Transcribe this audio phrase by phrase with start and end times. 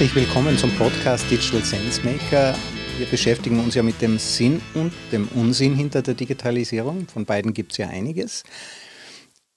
[0.00, 2.56] Herzlich willkommen zum Podcast Digital Sense Maker.
[2.96, 7.06] Wir beschäftigen uns ja mit dem Sinn und dem Unsinn hinter der Digitalisierung.
[7.06, 8.42] Von beiden gibt es ja einiges.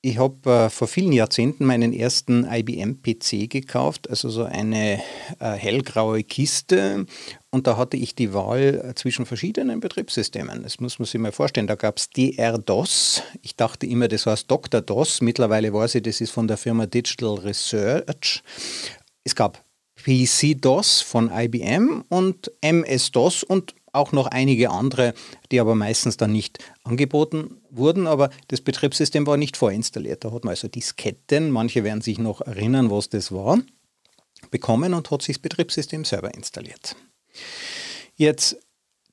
[0.01, 5.01] Ich habe äh, vor vielen Jahrzehnten meinen ersten IBM-PC gekauft, also so eine
[5.39, 7.05] äh, hellgraue Kiste.
[7.49, 10.61] Und da hatte ich die Wahl äh, zwischen verschiedenen Betriebssystemen.
[10.63, 11.67] Das muss man sich mal vorstellen.
[11.67, 13.23] Da gab es DR-DOS.
[13.43, 14.81] Ich dachte immer, das heißt Dr.
[14.81, 15.21] DOS.
[15.21, 18.43] Mittlerweile weiß ich, das ist von der Firma Digital Research.
[19.23, 19.63] Es gab
[20.03, 25.13] PC-DOS von IBM und MS-DOS und auch noch einige andere,
[25.51, 30.23] die aber meistens dann nicht angeboten wurden, aber das Betriebssystem war nicht vorinstalliert.
[30.23, 33.59] Da hat man also Disketten, manche werden sich noch erinnern, was das war,
[34.51, 36.95] bekommen und hat sich das Betriebssystem selber installiert.
[38.15, 38.57] Jetzt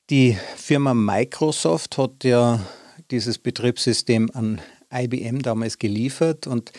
[0.09, 2.67] die Firma Microsoft hat ja
[3.11, 4.61] dieses Betriebssystem an
[4.93, 6.73] IBM damals geliefert und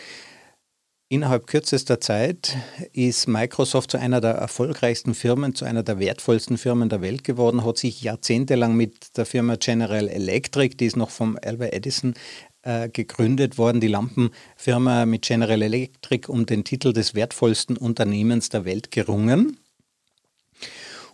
[1.12, 2.56] Innerhalb kürzester Zeit
[2.94, 7.66] ist Microsoft zu einer der erfolgreichsten Firmen, zu einer der wertvollsten Firmen der Welt geworden,
[7.66, 12.14] hat sich jahrzehntelang mit der Firma General Electric, die ist noch vom Albert Edison
[12.62, 18.64] äh, gegründet worden, die Lampenfirma mit General Electric, um den Titel des wertvollsten Unternehmens der
[18.64, 19.58] Welt gerungen.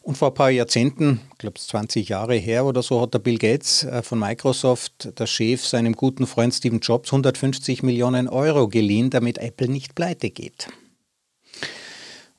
[0.09, 3.37] Und vor ein paar Jahrzehnten, ich glaube 20 Jahre her oder so, hat der Bill
[3.37, 9.11] Gates äh, von Microsoft, der Chef, seinem guten Freund Steve Jobs 150 Millionen Euro geliehen,
[9.11, 10.69] damit Apple nicht pleite geht.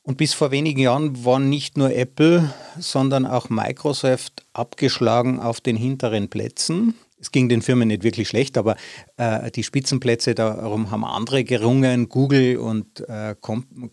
[0.01, 5.75] Und bis vor wenigen Jahren waren nicht nur Apple, sondern auch Microsoft abgeschlagen auf den
[5.75, 8.75] hinteren Plätzen es ging den Firmen nicht wirklich schlecht, aber
[9.17, 13.35] äh, die Spitzenplätze darum haben andere gerungen, Google und äh,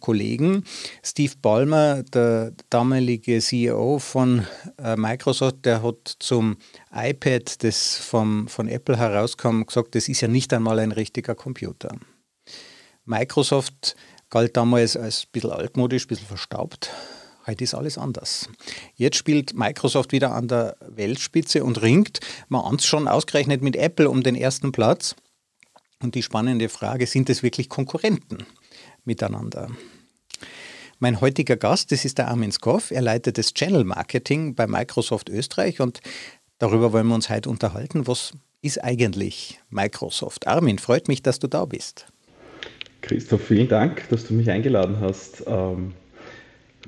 [0.00, 0.64] Kollegen.
[1.02, 4.46] Steve Ballmer, der damalige CEO von
[4.78, 6.56] äh, Microsoft, der hat zum
[6.94, 11.96] iPad, das vom, von Apple herauskam, gesagt, das ist ja nicht einmal ein richtiger Computer.
[13.04, 13.96] Microsoft
[14.30, 16.90] galt damals als ein bisschen altmodisch, ein bisschen verstaubt
[17.46, 18.48] Heute ist alles anders.
[18.96, 22.18] Jetzt spielt Microsoft wieder an der Weltspitze und ringt,
[22.48, 25.14] man schon ausgerechnet mit Apple um den ersten Platz.
[26.02, 28.38] Und die spannende Frage, sind es wirklich Konkurrenten
[29.04, 29.70] miteinander?
[30.98, 32.90] Mein heutiger Gast, das ist der Armin Skoff.
[32.90, 36.00] Er leitet das Channel Marketing bei Microsoft Österreich und
[36.58, 38.08] darüber wollen wir uns heute unterhalten.
[38.08, 40.48] Was ist eigentlich Microsoft?
[40.48, 42.06] Armin, freut mich, dass du da bist.
[43.02, 45.44] Christoph, vielen Dank, dass du mich eingeladen hast.
[45.46, 45.94] Ähm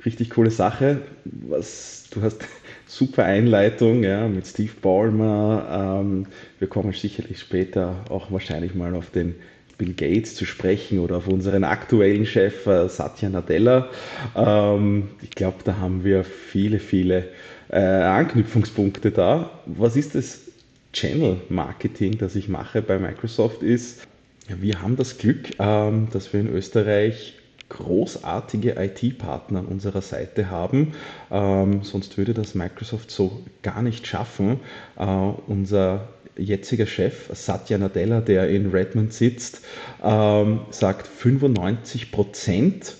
[0.04, 1.02] richtig coole Sache.
[1.24, 2.44] Was, du hast
[2.86, 6.00] super Einleitung ja, mit Steve Ballmer.
[6.00, 6.26] Ähm,
[6.58, 9.34] wir kommen sicherlich später auch wahrscheinlich mal auf den
[9.78, 13.88] Bill Gates zu sprechen oder auf unseren aktuellen Chef äh, Satya Nadella.
[14.34, 17.28] Ähm, ich glaube, da haben wir viele, viele
[17.70, 19.50] äh, Anknüpfungspunkte da.
[19.66, 20.40] Was ist das
[20.92, 24.06] Channel Marketing, das ich mache bei Microsoft ist,
[24.48, 27.37] wir haben das Glück, ähm, dass wir in Österreich
[27.68, 30.94] großartige IT-Partner an unserer Seite haben.
[31.30, 34.60] Ähm, sonst würde das Microsoft so gar nicht schaffen.
[34.96, 39.60] Äh, unser jetziger Chef Satya Nadella, der in Redmond sitzt,
[40.02, 42.94] ähm, sagt 95 Prozent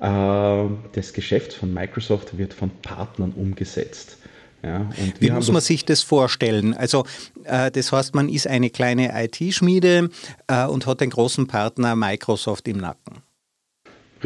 [0.00, 4.18] äh, des Geschäfts von Microsoft wird von Partnern umgesetzt.
[4.62, 4.90] Ja,
[5.20, 6.74] Wie muss man sich das vorstellen?
[6.74, 7.04] Also
[7.44, 10.08] äh, das heißt, man ist eine kleine IT-Schmiede
[10.48, 13.25] äh, und hat den großen Partner Microsoft im Nacken.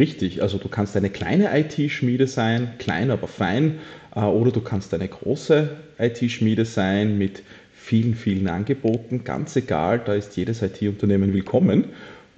[0.01, 3.81] Richtig, also du kannst eine kleine IT-Schmiede sein, klein aber fein,
[4.17, 7.43] äh, oder du kannst eine große IT-Schmiede sein mit
[7.75, 9.25] vielen, vielen Angeboten.
[9.25, 11.85] Ganz egal, da ist jedes IT-Unternehmen willkommen.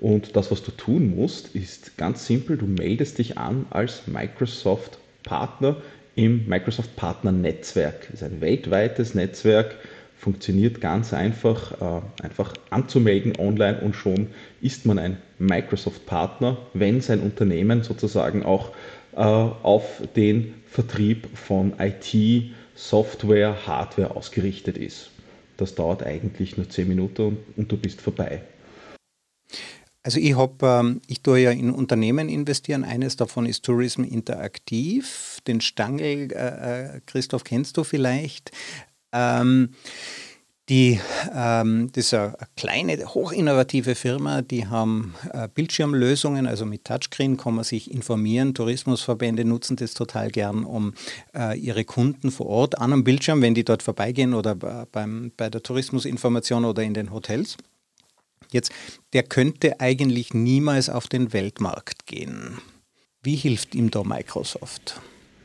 [0.01, 5.77] Und das, was du tun musst, ist ganz simpel, du meldest dich an als Microsoft-Partner
[6.17, 8.09] im Microsoft Partner Netzwerk.
[8.11, 9.77] Das ist ein weltweites Netzwerk
[10.23, 14.29] funktioniert ganz einfach, äh, einfach anzumelden online und schon
[14.61, 18.71] ist man ein Microsoft-Partner, wenn sein Unternehmen sozusagen auch
[19.17, 25.11] äh, auf den Vertrieb von IT, Software, Hardware ausgerichtet ist.
[25.57, 28.43] Das dauert eigentlich nur zehn Minuten und, du bist vorbei.
[30.05, 32.85] Also ich habe, ähm, ich tue ja in Unternehmen investieren.
[32.85, 35.39] Eines davon ist Tourism Interaktiv.
[35.49, 38.53] Den Stangl, äh Christoph, kennst du vielleicht.
[39.13, 39.71] Ähm,
[40.69, 41.01] die,
[41.35, 47.57] ähm, das ist eine kleine, hochinnovative Firma, die haben äh, Bildschirmlösungen, also mit Touchscreen kann
[47.57, 48.55] man sich informieren.
[48.55, 50.95] Tourismusverbände nutzen das total gern, um
[51.35, 55.51] äh, ihre Kunden vor Ort an einem Bildschirm, wenn die dort vorbeigehen oder beim, bei
[55.51, 57.57] der Tourismusinformation oder in den Hotels.
[58.53, 58.71] Jetzt,
[59.15, 62.59] der könnte eigentlich niemals auf den Weltmarkt gehen.
[63.23, 65.01] Wie hilft ihm da Microsoft?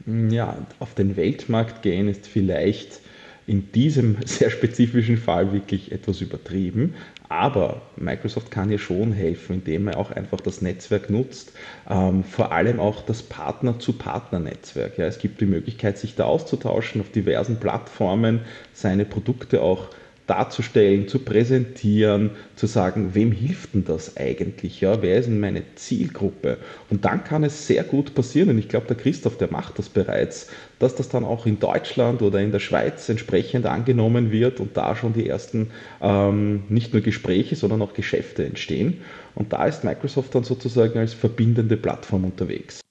[0.05, 3.01] Ja, auf den Weltmarkt gehen ist vielleicht
[3.47, 6.93] in diesem sehr spezifischen Fall wirklich etwas übertrieben.
[7.29, 11.51] Aber Microsoft kann ja schon helfen, indem er auch einfach das Netzwerk nutzt,
[11.89, 14.97] ähm, vor allem auch das Partner-zu-Partner-Netzwerk.
[14.97, 18.41] Ja, es gibt die Möglichkeit, sich da auszutauschen auf diversen Plattformen,
[18.73, 19.89] seine Produkte auch
[20.27, 24.81] darzustellen, zu präsentieren, zu sagen, wem hilft denn das eigentlich?
[24.81, 26.57] Ja, wer ist denn meine Zielgruppe?
[26.89, 29.87] Und dann kann es sehr gut passieren, und ich glaube, der Christoph, der macht das
[29.87, 30.47] bereits,
[30.79, 34.95] dass das dann auch in Deutschland oder in der Schweiz entsprechend angenommen wird und da
[34.95, 35.71] schon die ersten
[36.01, 39.01] ähm, nicht nur Gespräche, sondern auch Geschäfte entstehen.
[39.33, 42.81] Und da ist Microsoft dann sozusagen als verbindende Plattform unterwegs.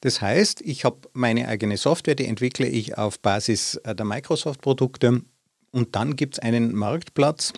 [0.00, 5.22] Das heißt, ich habe meine eigene Software, die entwickle ich auf Basis äh, der Microsoft-Produkte
[5.72, 7.52] und dann gibt es einen Marktplatz,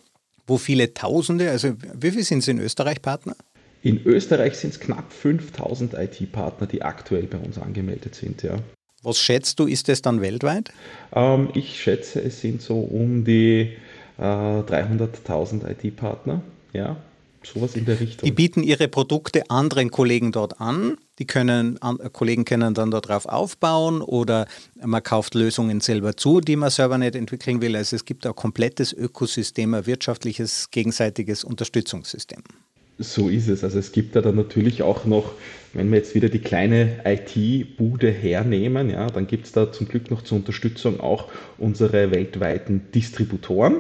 [0.47, 3.37] wo viele Tausende, also wie viele sind es in Österreich Partner?
[3.83, 8.57] In Österreich sind es knapp 5000 IT-Partner, die aktuell bei uns angemeldet sind, ja.
[9.03, 10.73] Was schätzt du, ist es dann weltweit?
[11.15, 13.77] Ähm, ich schätze, es sind so um die
[14.19, 16.97] äh, 300.000 IT-Partner, ja.
[17.43, 18.27] Sowas in der Richtung.
[18.27, 20.97] Die bieten ihre Produkte anderen Kollegen dort an.
[21.19, 24.47] Die können, an, Kollegen können dann darauf aufbauen oder
[24.83, 27.77] man kauft Lösungen selber zu, die man selber nicht entwickeln will.
[27.77, 32.43] Also es gibt ein komplettes Ökosystem, ein wirtschaftliches, gegenseitiges Unterstützungssystem.
[32.99, 33.63] So ist es.
[33.63, 35.33] Also es gibt da dann natürlich auch noch,
[35.73, 40.11] wenn wir jetzt wieder die kleine IT-Bude hernehmen, ja, dann gibt es da zum Glück
[40.11, 43.77] noch zur Unterstützung auch unsere weltweiten Distributoren.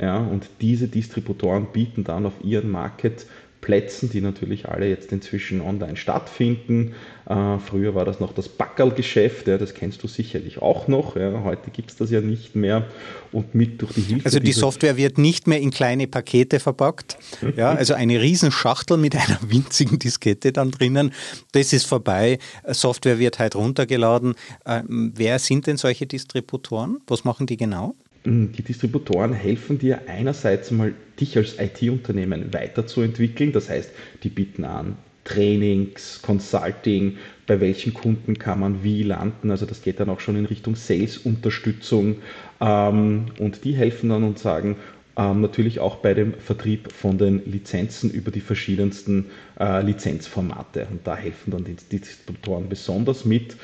[0.00, 5.96] Ja, und diese Distributoren bieten dann auf ihren Marketplätzen, die natürlich alle jetzt inzwischen online
[5.96, 6.94] stattfinden.
[7.26, 11.16] Äh, früher war das noch das Backerl-Geschäft, ja, das kennst du sicherlich auch noch.
[11.16, 12.86] Ja, heute gibt es das ja nicht mehr.
[13.32, 14.26] Und mit durch die Hilfe.
[14.26, 17.18] Also die Software wird nicht mehr in kleine Pakete verpackt.
[17.56, 21.12] Ja, also eine Riesenschachtel mit einer winzigen Diskette dann drinnen.
[21.52, 22.38] Das ist vorbei.
[22.68, 24.36] Software wird halt runtergeladen.
[24.64, 27.00] Äh, wer sind denn solche Distributoren?
[27.08, 27.96] Was machen die genau?
[28.24, 33.52] Die Distributoren helfen dir einerseits mal, dich als IT-Unternehmen weiterzuentwickeln.
[33.52, 33.90] Das heißt,
[34.22, 37.16] die bieten an Trainings, Consulting,
[37.46, 39.50] bei welchen Kunden kann man wie landen.
[39.50, 42.16] Also das geht dann auch schon in Richtung Sales-Unterstützung.
[42.60, 44.76] Ähm, und die helfen dann und sagen,
[45.16, 49.26] ähm, natürlich auch bei dem Vertrieb von den Lizenzen über die verschiedensten
[49.60, 50.86] äh, Lizenzformate.
[50.90, 53.56] Und da helfen dann die Distributoren besonders mit.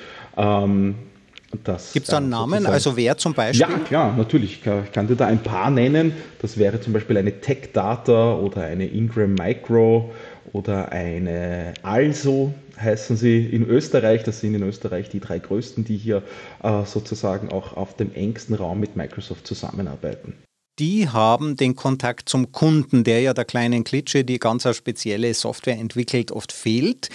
[1.63, 2.67] Gibt es da einen Namen?
[2.67, 3.61] Also wer zum Beispiel?
[3.61, 4.61] Ja, klar, natürlich.
[4.65, 6.13] Ich kann dir da ein paar nennen.
[6.41, 10.13] Das wäre zum Beispiel eine Tech Data oder eine Ingram Micro
[10.53, 14.23] oder eine Also heißen sie in Österreich.
[14.25, 16.23] Das sind in Österreich die drei größten, die hier
[16.63, 20.35] äh, sozusagen auch auf dem engsten Raum mit Microsoft zusammenarbeiten
[20.79, 25.79] die haben den Kontakt zum Kunden, der ja der kleinen Klitsche, die ganz spezielle Software
[25.79, 27.11] entwickelt, oft fehlt.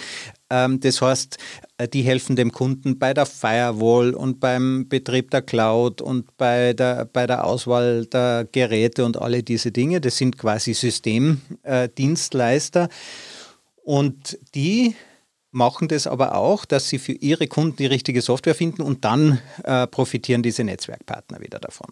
[0.50, 1.38] Ähm, das heißt,
[1.78, 6.72] äh, die helfen dem Kunden bei der Firewall und beim Betrieb der Cloud und bei
[6.72, 10.00] der, bei der Auswahl der Geräte und alle diese Dinge.
[10.00, 12.88] Das sind quasi Systemdienstleister.
[13.82, 14.94] Und die
[15.52, 19.40] machen das aber auch, dass sie für ihre Kunden die richtige Software finden und dann
[19.64, 21.90] äh, profitieren diese Netzwerkpartner wieder davon.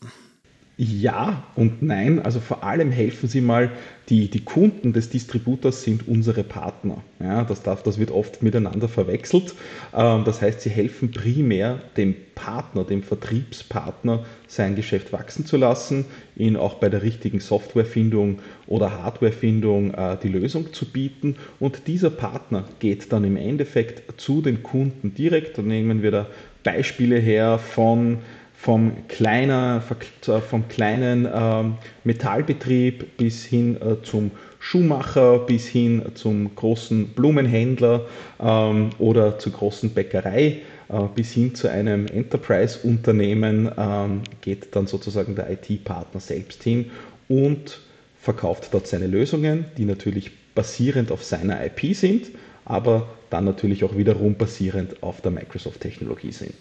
[0.80, 2.20] Ja und nein.
[2.20, 3.72] Also vor allem helfen Sie mal,
[4.08, 7.02] die, die Kunden des Distributors sind unsere Partner.
[7.19, 9.56] Ja, das, darf, das wird oft miteinander verwechselt.
[9.92, 16.04] Ähm, das heißt, sie helfen primär dem Partner, dem Vertriebspartner, sein Geschäft wachsen zu lassen,
[16.36, 18.38] ihn auch bei der richtigen Softwarefindung
[18.69, 21.34] oder Hardwarefindung äh, die Lösung zu bieten.
[21.58, 25.58] Und dieser Partner geht dann im Endeffekt zu den Kunden direkt.
[25.58, 26.26] Da nehmen wir da
[26.62, 28.19] Beispiele her von
[28.60, 37.08] vom, kleiner, vom kleinen ähm, Metallbetrieb bis hin äh, zum Schuhmacher, bis hin zum großen
[37.10, 38.06] Blumenhändler
[38.41, 45.36] ähm, oder zur großen Bäckerei, äh, bis hin zu einem Enterprise-Unternehmen ähm, geht dann sozusagen
[45.36, 46.91] der IT-Partner selbst hin
[47.29, 47.79] und
[48.20, 52.27] verkauft dort seine Lösungen, die natürlich basierend auf seiner IP sind,
[52.65, 56.55] aber dann natürlich auch wiederum basierend auf der Microsoft-Technologie sind.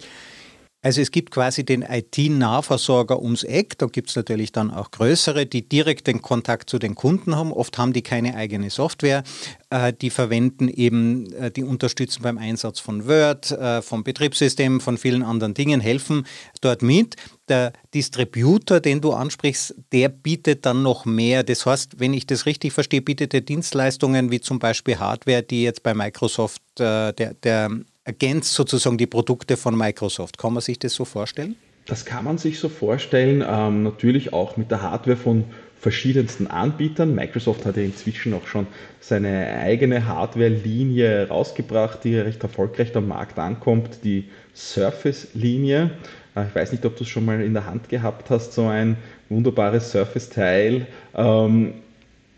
[0.83, 5.47] Also es gibt quasi den IT-Nahversorger ums Eck, da gibt es natürlich dann auch größere,
[5.47, 7.51] die direkt den Kontakt zu den Kunden haben.
[7.51, 9.23] Oft haben die keine eigene Software,
[9.71, 14.99] äh, die verwenden eben, äh, die unterstützen beim Einsatz von Word, äh, vom Betriebssystem, von
[14.99, 16.27] vielen anderen Dingen, helfen
[16.61, 17.15] dort mit.
[17.49, 21.43] Der Distributor, den du ansprichst, der bietet dann noch mehr.
[21.43, 25.63] Das heißt, wenn ich das richtig verstehe, bietet er Dienstleistungen wie zum Beispiel Hardware, die
[25.63, 27.71] jetzt bei Microsoft der, der
[28.07, 30.37] ergänzt sozusagen die Produkte von Microsoft.
[30.37, 31.57] Kann man sich das so vorstellen?
[31.85, 35.43] Das kann man sich so vorstellen, ähm, natürlich auch mit der Hardware von
[35.79, 37.13] verschiedensten Anbietern.
[37.13, 38.67] Microsoft hat ja inzwischen auch schon
[38.99, 45.91] seine eigene Hardware-Linie rausgebracht, die recht erfolgreich am Markt ankommt, die Surface-Linie.
[46.35, 48.67] Äh, ich weiß nicht, ob du es schon mal in der Hand gehabt hast, so
[48.67, 48.97] ein
[49.29, 50.87] wunderbares Surface-Teil.
[51.13, 51.73] Ähm,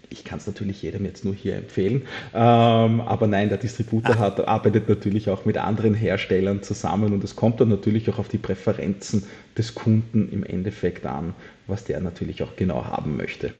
[0.09, 2.03] ich kann es natürlich jedem jetzt nur hier empfehlen.
[2.33, 4.19] Ähm, aber nein, der Distributor ah.
[4.19, 8.27] hat, arbeitet natürlich auch mit anderen Herstellern zusammen und es kommt dann natürlich auch auf
[8.27, 9.23] die Präferenzen
[9.57, 11.33] des Kunden im Endeffekt an,
[11.67, 13.53] was der natürlich auch genau haben möchte.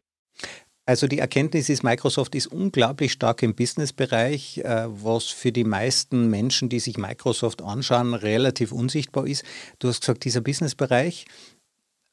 [0.89, 6.31] Also die Erkenntnis ist, Microsoft ist unglaublich stark im Businessbereich, äh, was für die meisten
[6.31, 9.43] Menschen, die sich Microsoft anschauen, relativ unsichtbar ist.
[9.77, 11.27] Du hast gesagt, dieser Businessbereich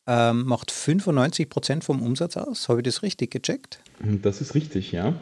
[0.07, 2.69] ähm, macht 95 Prozent vom Umsatz aus.
[2.69, 3.81] Habe ich das richtig gecheckt?
[4.01, 5.15] Das ist richtig, ja.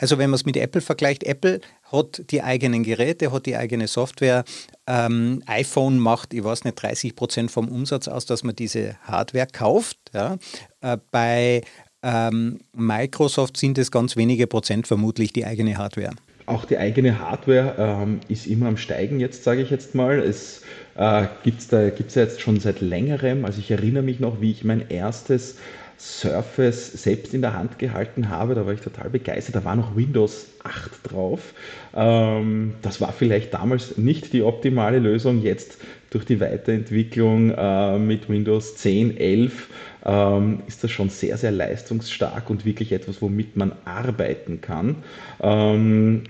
[0.00, 3.88] Also wenn man es mit Apple vergleicht, Apple hat die eigenen Geräte, hat die eigene
[3.88, 4.44] Software.
[4.86, 9.48] Ähm, iPhone macht, ich weiß nicht, 30 Prozent vom Umsatz aus, dass man diese Hardware
[9.50, 9.98] kauft.
[10.14, 10.38] Ja.
[10.80, 11.62] Äh, bei
[12.02, 16.14] ähm, Microsoft sind es ganz wenige Prozent vermutlich die eigene Hardware.
[16.48, 20.18] Auch die eigene Hardware ähm, ist immer am Steigen jetzt, sage ich jetzt mal.
[20.18, 20.62] Es
[20.96, 23.44] äh, gibt es da gibt's ja jetzt schon seit längerem.
[23.44, 25.56] Also ich erinnere mich noch, wie ich mein erstes
[25.98, 28.54] Surface selbst in der Hand gehalten habe.
[28.54, 29.56] Da war ich total begeistert.
[29.56, 31.52] Da war noch Windows 8 drauf.
[31.94, 35.42] Ähm, das war vielleicht damals nicht die optimale Lösung.
[35.42, 35.78] Jetzt
[36.10, 39.68] durch die Weiterentwicklung äh, mit Windows 10, 11
[40.06, 45.02] ähm, ist das schon sehr, sehr leistungsstark und wirklich etwas, womit man arbeiten kann.
[45.40, 46.24] Ähm,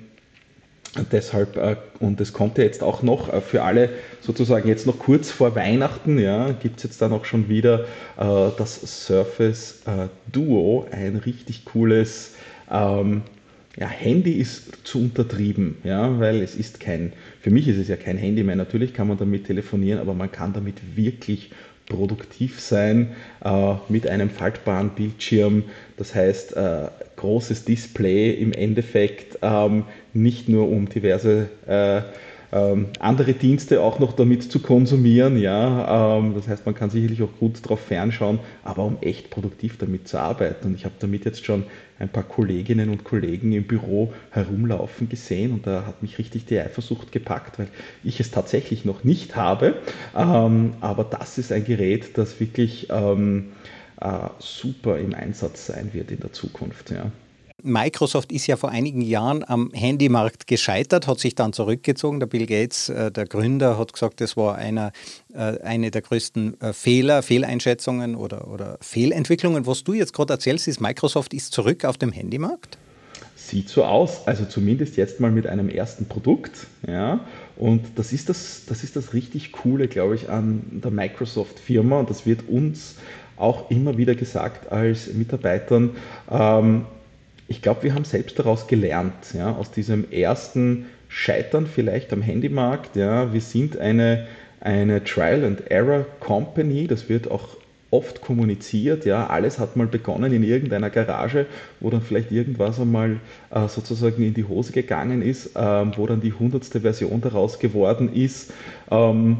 [1.12, 3.90] deshalb, äh, und es kommt ja jetzt auch noch äh, für alle
[4.20, 7.84] sozusagen jetzt noch kurz vor Weihnachten, ja, gibt es jetzt dann auch schon wieder
[8.18, 9.82] äh, das Surface
[10.30, 12.32] Duo, ein richtig cooles
[12.70, 13.22] ähm,
[13.78, 17.96] ja, Handy ist zu untertrieben, ja, weil es ist kein, für mich ist es ja
[17.96, 18.56] kein Handy mehr.
[18.56, 21.50] Natürlich kann man damit telefonieren, aber man kann damit wirklich
[21.88, 23.12] produktiv sein
[23.44, 25.64] äh, mit einem faltbaren Bildschirm.
[25.96, 32.02] Das heißt, äh, großes Display im Endeffekt, ähm, nicht nur um diverse äh,
[32.50, 35.38] ähm, andere Dienste auch noch damit zu konsumieren.
[35.38, 39.76] Ja, ähm, das heißt, man kann sicherlich auch gut darauf fernschauen, aber um echt produktiv
[39.78, 40.68] damit zu arbeiten.
[40.68, 41.64] Und ich habe damit jetzt schon
[41.98, 46.58] ein paar Kolleginnen und Kollegen im Büro herumlaufen gesehen und da hat mich richtig die
[46.58, 47.68] Eifersucht gepackt, weil
[48.04, 49.74] ich es tatsächlich noch nicht habe.
[50.16, 53.52] Ähm, aber das ist ein Gerät, das wirklich ähm,
[54.00, 56.90] äh, super im Einsatz sein wird in der Zukunft.
[56.90, 57.10] Ja.
[57.62, 62.20] Microsoft ist ja vor einigen Jahren am Handymarkt gescheitert, hat sich dann zurückgezogen.
[62.20, 64.92] Der Bill Gates, äh, der Gründer, hat gesagt, das war einer,
[65.34, 69.66] äh, eine der größten äh, Fehler, Fehleinschätzungen oder, oder Fehlentwicklungen.
[69.66, 72.78] Was du jetzt gerade erzählst, ist, Microsoft ist zurück auf dem Handymarkt?
[73.34, 76.66] Sieht so aus, also zumindest jetzt mal mit einem ersten Produkt.
[76.86, 77.20] Ja.
[77.56, 81.98] Und das ist das, das ist das richtig Coole, glaube ich, an der Microsoft-Firma.
[81.98, 82.94] Und das wird uns
[83.36, 85.96] auch immer wieder gesagt als Mitarbeitern.
[86.30, 86.86] Ähm,
[87.48, 92.94] ich glaube, wir haben selbst daraus gelernt, ja, aus diesem ersten Scheitern vielleicht am Handymarkt.
[92.94, 94.26] Ja, wir sind eine,
[94.60, 97.56] eine Trial and Error Company, das wird auch
[97.90, 101.46] oft kommuniziert, ja, alles hat mal begonnen in irgendeiner Garage,
[101.80, 106.20] wo dann vielleicht irgendwas einmal äh, sozusagen in die Hose gegangen ist, ähm, wo dann
[106.20, 108.52] die hundertste Version daraus geworden ist.
[108.90, 109.38] Ähm,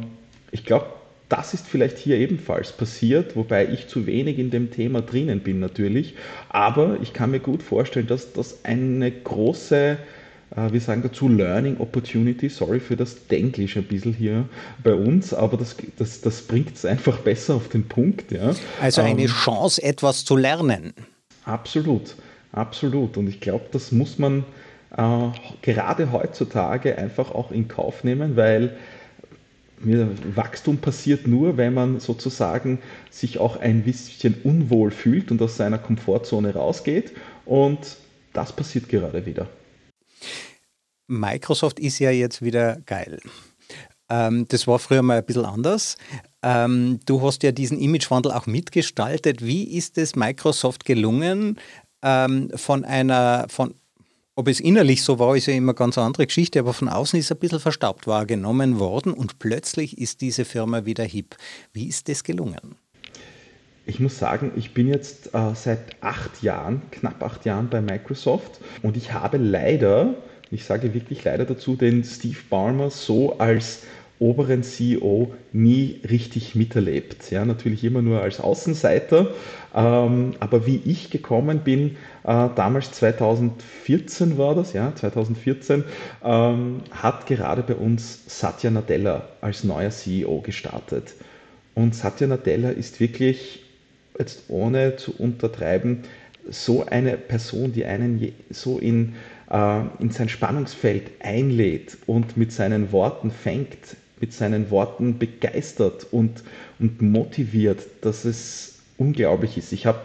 [0.51, 0.87] ich glaube,
[1.29, 5.59] das ist vielleicht hier ebenfalls passiert, wobei ich zu wenig in dem Thema drinnen bin
[5.59, 6.15] natürlich.
[6.49, 9.97] Aber ich kann mir gut vorstellen, dass das eine große,
[10.55, 14.49] äh, wir sagen dazu Learning Opportunity, sorry für das Denglisch ein bisschen hier
[14.83, 18.31] bei uns, aber das, das, das bringt es einfach besser auf den Punkt.
[18.31, 18.55] Ja.
[18.81, 20.93] Also eine ähm, Chance, etwas zu lernen.
[21.45, 22.15] Absolut,
[22.53, 23.17] absolut.
[23.17, 24.45] Und ich glaube, das muss man
[24.97, 25.27] äh,
[25.61, 28.75] gerade heutzutage einfach auch in Kauf nehmen, weil
[29.81, 35.77] Wachstum passiert nur, wenn man sozusagen sich auch ein bisschen unwohl fühlt und aus seiner
[35.77, 37.13] Komfortzone rausgeht.
[37.45, 37.97] Und
[38.33, 39.47] das passiert gerade wieder.
[41.07, 43.19] Microsoft ist ja jetzt wieder geil.
[44.09, 45.97] Ähm, das war früher mal ein bisschen anders.
[46.43, 49.45] Ähm, du hast ja diesen Imagewandel auch mitgestaltet.
[49.45, 51.59] Wie ist es Microsoft gelungen,
[52.01, 53.75] ähm, von einer, von
[54.39, 57.29] ob es innerlich so war, ist ja immer ganz andere Geschichte, aber von außen ist
[57.29, 61.35] ein bisschen verstaubt wahrgenommen worden und plötzlich ist diese Firma wieder hip.
[61.73, 62.77] Wie ist das gelungen?
[63.85, 68.61] Ich muss sagen, ich bin jetzt äh, seit acht Jahren, knapp acht Jahren bei Microsoft
[68.81, 70.13] und ich habe leider,
[70.51, 73.81] ich sage wirklich leider dazu, den Steve Ballmer so als
[74.19, 77.31] oberen CEO nie richtig miterlebt.
[77.31, 79.27] Ja, natürlich immer nur als Außenseiter.
[79.73, 85.85] Ähm, aber wie ich gekommen bin, äh, damals 2014 war das, ja, 2014,
[86.23, 91.13] ähm, hat gerade bei uns Satya Nadella als neuer CEO gestartet.
[91.75, 93.63] Und Satya Nadella ist wirklich,
[94.17, 96.03] jetzt ohne zu untertreiben,
[96.49, 99.15] so eine Person, die einen so in,
[99.49, 106.43] äh, in sein Spannungsfeld einlädt und mit seinen Worten fängt, mit seinen Worten begeistert und,
[106.79, 109.71] und motiviert, dass es unglaublich ist.
[109.71, 109.99] Ich habe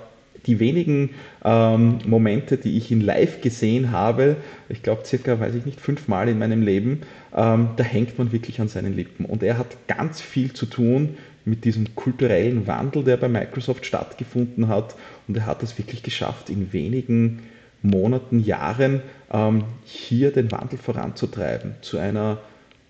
[0.47, 1.11] die wenigen
[1.45, 4.37] ähm, Momente, die ich ihn live gesehen habe,
[4.69, 7.01] ich glaube circa, weiß ich nicht, fünfmal in meinem Leben,
[7.35, 9.25] ähm, da hängt man wirklich an seinen Lippen.
[9.25, 14.69] Und er hat ganz viel zu tun mit diesem kulturellen Wandel, der bei Microsoft stattgefunden
[14.69, 14.95] hat.
[15.29, 17.43] Und er hat es wirklich geschafft, in wenigen
[17.83, 22.39] Monaten, Jahren ähm, hier den Wandel voranzutreiben zu einer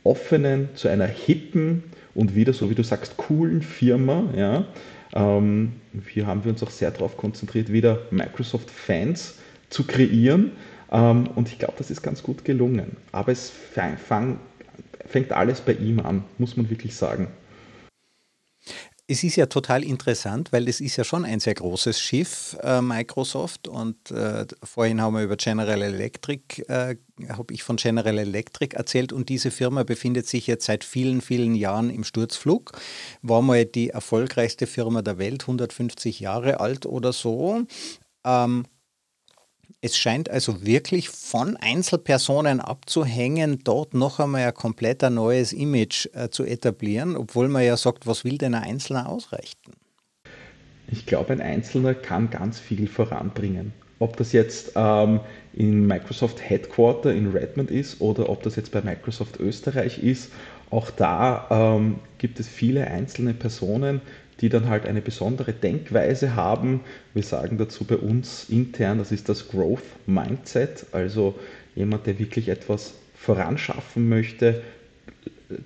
[0.05, 1.83] offenen, zu einer hippen
[2.15, 4.25] und wieder, so wie du sagst, coolen Firma.
[4.37, 4.67] Ja.
[5.15, 5.73] Ähm,
[6.09, 9.39] hier haben wir uns auch sehr darauf konzentriert, wieder Microsoft-Fans
[9.71, 10.53] zu kreieren.
[10.93, 12.97] Ähm, und ich glaube, das ist ganz gut gelungen.
[13.13, 14.39] Aber es fang,
[15.07, 17.29] fängt alles bei ihm an, muss man wirklich sagen
[19.07, 22.81] es ist ja total interessant, weil es ist ja schon ein sehr großes Schiff, äh,
[22.81, 23.69] Microsoft.
[23.69, 26.97] Und äh, vorhin haben wir über General Electric, äh,
[27.29, 29.13] habe ich von General Electric erzählt.
[29.13, 32.73] Und diese Firma befindet sich jetzt seit vielen, vielen Jahren im Sturzflug.
[33.21, 37.67] War mal die erfolgreichste Firma der Welt, 150 Jahre alt oder so.
[38.25, 38.65] Ähm,
[39.85, 46.31] es scheint also wirklich von Einzelpersonen abzuhängen, dort noch einmal ein komplett neues Image äh,
[46.31, 49.73] zu etablieren, obwohl man ja sagt, was will denn ein Einzelner ausrichten?
[50.91, 53.75] Ich glaube, ein Einzelner kann ganz viel voranbringen.
[53.99, 55.21] Ob das jetzt ähm,
[55.53, 60.33] in Microsoft Headquarter in Redmond ist oder ob das jetzt bei Microsoft Österreich ist,
[60.71, 64.01] auch da ähm, gibt es viele einzelne Personen,
[64.41, 66.81] die dann halt eine besondere Denkweise haben.
[67.13, 71.39] Wir sagen dazu bei uns intern, das ist das Growth Mindset, also
[71.75, 74.63] jemand, der wirklich etwas voranschaffen möchte,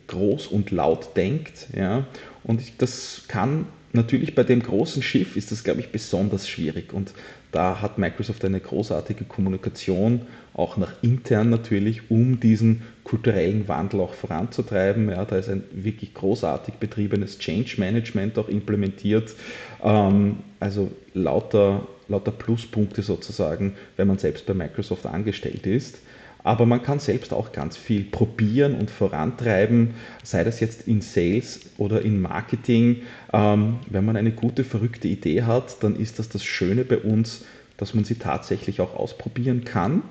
[0.07, 1.69] groß und laut denkt.
[1.77, 2.07] Ja.
[2.45, 6.93] Und das kann natürlich bei dem großen Schiff ist das, glaube ich, besonders schwierig.
[6.93, 7.13] Und
[7.53, 10.23] da hat Microsoft eine großartige Kommunikation,
[10.55, 15.09] auch nach intern natürlich, um diesen kulturellen Wandel auch voranzutreiben.
[15.09, 19.35] Ja, da ist ein wirklich großartig betriebenes Change Management auch implementiert.
[19.83, 26.01] Ähm, also lauter, lauter Pluspunkte sozusagen, wenn man selbst bei Microsoft angestellt ist.
[26.45, 29.91] Aber man kann selbst auch ganz viel probieren und vorantreiben,
[30.23, 33.03] sei das jetzt in Sales oder in Marketing.
[33.33, 37.41] Ähm, wenn man eine gute, verrückte Idee hat, dann ist das das Schöne bei uns,
[37.77, 40.03] dass man sie tatsächlich auch ausprobieren kann.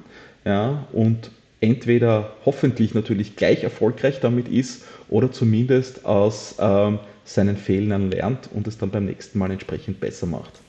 [0.46, 8.10] Ja, und entweder hoffentlich natürlich gleich erfolgreich damit ist oder zumindest aus ähm, seinen Fehlern
[8.12, 10.62] lernt und es dann beim nächsten Mal entsprechend besser macht.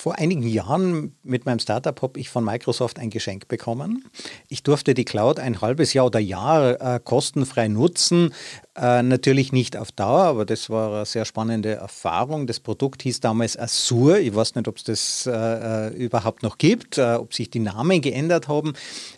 [0.00, 4.04] Vor einigen Jahren mit meinem Startup habe ich von Microsoft ein Geschenk bekommen.
[4.48, 8.32] Ich durfte die Cloud ein halbes Jahr oder Jahr äh, kostenfrei nutzen.
[8.76, 12.46] Äh, natürlich nicht auf Dauer, aber das war eine sehr spannende Erfahrung.
[12.46, 14.20] Das Produkt hieß damals Azure.
[14.20, 17.58] Ich weiß nicht, ob es das äh, äh, überhaupt noch gibt, äh, ob sich die
[17.58, 18.74] Namen geändert haben.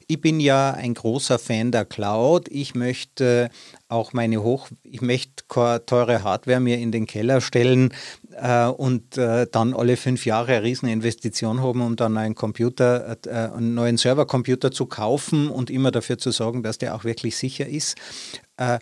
[0.07, 2.49] Ich bin ja ein großer Fan der Cloud.
[2.49, 3.51] Ich möchte
[3.91, 7.93] auch meine Hoch, ich möchte keine teure Hardware mir in den Keller stellen
[8.37, 13.31] äh, und äh, dann alle fünf Jahre eine Rieseninvestition haben, um dann einen Computer, äh,
[13.31, 17.67] einen neuen Servercomputer zu kaufen und immer dafür zu sorgen, dass der auch wirklich sicher
[17.67, 17.97] ist.
[18.57, 18.79] Äh,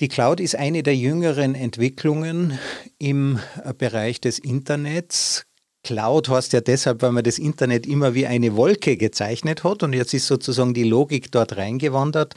[0.00, 2.58] die Cloud ist eine der jüngeren Entwicklungen
[2.98, 5.46] im äh, Bereich des Internets.
[5.84, 9.92] Cloud heißt ja deshalb, weil man das Internet immer wie eine Wolke gezeichnet hat und
[9.92, 12.34] jetzt ist sozusagen die Logik dort reingewandert.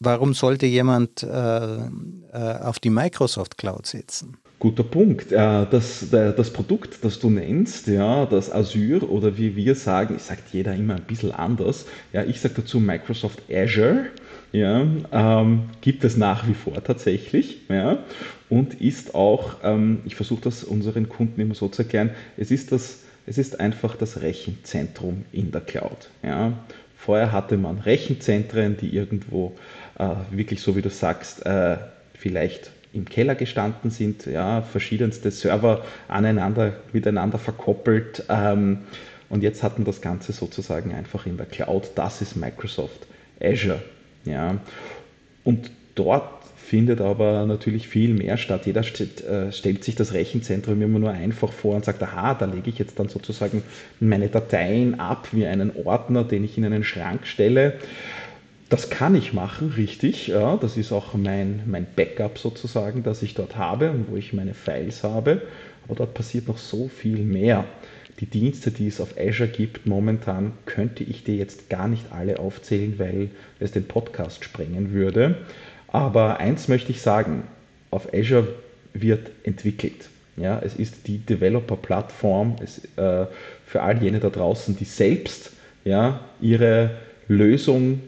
[0.00, 1.88] Warum sollte jemand äh, äh,
[2.32, 4.36] auf die Microsoft Cloud setzen?
[4.58, 5.30] Guter Punkt.
[5.30, 10.52] Äh, das, das Produkt, das du nennst, ja, das Azure oder wie wir sagen, sagt
[10.52, 11.86] jeder immer ein bisschen anders.
[12.12, 14.06] Ja, ich sage dazu Microsoft Azure
[14.52, 17.98] ja, ähm, gibt es nach wie vor tatsächlich ja,
[18.48, 22.72] und ist auch, ähm, ich versuche das unseren Kunden immer so zu erklären, es ist,
[22.72, 26.08] das, es ist einfach das Rechenzentrum in der Cloud.
[26.22, 26.52] Ja.
[26.96, 29.54] Vorher hatte man Rechenzentren, die irgendwo
[29.98, 31.76] äh, wirklich, so wie du sagst, äh,
[32.14, 38.24] vielleicht im Keller gestanden sind, ja, verschiedenste Server aneinander, miteinander verkoppelt.
[38.28, 38.80] Ähm,
[39.30, 41.90] und jetzt hatten das Ganze sozusagen einfach in der Cloud.
[41.94, 43.06] Das ist Microsoft
[43.40, 43.82] Azure.
[44.24, 44.58] Ja.
[45.44, 48.66] Und dort findet aber natürlich viel mehr statt.
[48.66, 52.44] Jeder stellt, äh, stellt, sich das Rechenzentrum immer nur einfach vor und sagt, aha, da
[52.44, 53.62] lege ich jetzt dann sozusagen
[54.00, 57.74] meine Dateien ab wie einen Ordner, den ich in einen Schrank stelle.
[58.68, 60.26] Das kann ich machen, richtig.
[60.28, 64.32] Ja, das ist auch mein, mein Backup sozusagen, das ich dort habe und wo ich
[64.32, 65.42] meine Files habe.
[65.86, 67.64] Aber dort passiert noch so viel mehr
[68.20, 72.38] die Dienste, die es auf Azure gibt, momentan könnte ich dir jetzt gar nicht alle
[72.38, 75.36] aufzählen, weil es den Podcast sprengen würde.
[75.88, 77.44] Aber eins möchte ich sagen,
[77.90, 78.48] auf Azure
[78.92, 80.08] wird entwickelt.
[80.36, 82.56] Ja, es ist die Developer-Plattform
[82.96, 83.26] äh,
[83.66, 85.52] für all jene da draußen, die selbst
[85.84, 86.90] ja, ihre
[87.26, 88.00] Lösung,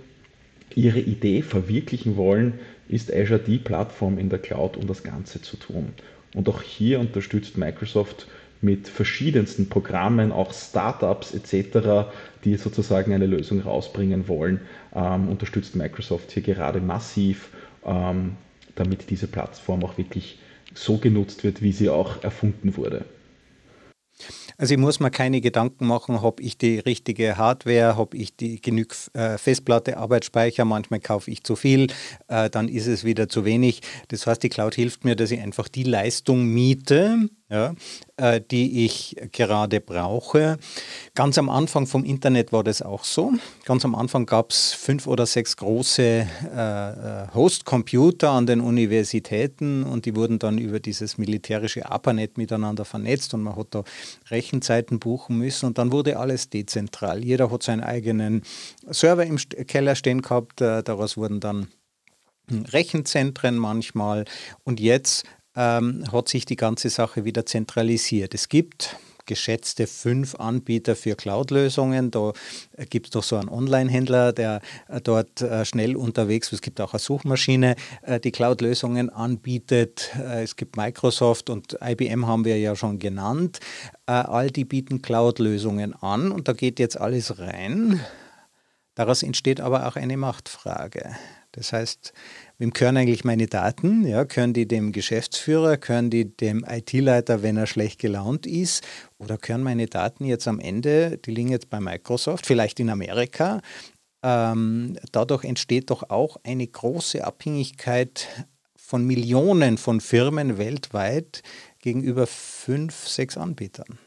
[0.74, 2.54] ihre Idee verwirklichen wollen,
[2.88, 5.90] ist Azure die Plattform in der Cloud, um das Ganze zu tun.
[6.34, 8.26] Und auch hier unterstützt Microsoft
[8.62, 12.10] mit verschiedensten Programmen, auch Startups etc.,
[12.44, 14.60] die sozusagen eine Lösung rausbringen wollen,
[14.94, 17.50] ähm, unterstützt Microsoft hier gerade massiv,
[17.84, 18.36] ähm,
[18.74, 20.38] damit diese Plattform auch wirklich
[20.74, 23.04] so genutzt wird, wie sie auch erfunden wurde.
[24.58, 28.60] Also ich muss mir keine Gedanken machen, habe ich die richtige Hardware, habe ich die
[28.60, 31.88] genug äh, Festplatte, Arbeitsspeicher, manchmal kaufe ich zu viel,
[32.28, 33.80] äh, dann ist es wieder zu wenig.
[34.08, 37.74] Das heißt, die Cloud hilft mir, dass ich einfach die Leistung miete, ja,
[38.16, 40.58] äh, die ich gerade brauche.
[41.14, 43.32] Ganz am Anfang vom Internet war das auch so.
[43.64, 49.82] Ganz am Anfang gab es fünf oder sechs große äh, äh, Host-Computer an den Universitäten
[49.82, 53.82] und die wurden dann über dieses militärische ARPANET miteinander vernetzt und man hat da
[54.30, 57.24] Rechenzeiten buchen müssen und dann wurde alles dezentral.
[57.24, 58.42] Jeder hat seinen eigenen
[58.88, 61.66] Server im Keller stehen gehabt, äh, daraus wurden dann
[62.50, 64.24] Rechenzentren manchmal
[64.64, 65.24] und jetzt
[65.60, 68.34] ähm, hat sich die ganze Sache wieder zentralisiert.
[68.34, 68.96] Es gibt
[69.26, 72.10] geschätzte fünf Anbieter für Cloud-Lösungen.
[72.10, 72.32] Da
[72.88, 76.54] gibt es doch so einen Online-Händler, der äh, dort äh, schnell unterwegs ist.
[76.54, 80.10] Es gibt auch eine Suchmaschine, äh, die Cloud-Lösungen anbietet.
[80.18, 83.60] Es gibt Microsoft und IBM haben wir ja schon genannt.
[84.06, 88.00] All die bieten Cloud-Lösungen an und da geht jetzt alles rein.
[88.94, 91.16] Daraus entsteht aber auch eine Machtfrage.
[91.52, 92.12] Das heißt,
[92.60, 94.06] Wem gehören eigentlich meine Daten?
[94.06, 98.86] Ja, gehören die dem Geschäftsführer, gehören die dem IT-Leiter, wenn er schlecht gelaunt ist?
[99.16, 103.62] Oder gehören meine Daten jetzt am Ende, die liegen jetzt bei Microsoft, vielleicht in Amerika?
[104.22, 108.28] Ähm, dadurch entsteht doch auch eine große Abhängigkeit
[108.76, 111.42] von Millionen von Firmen weltweit
[111.78, 113.98] gegenüber fünf, sechs Anbietern.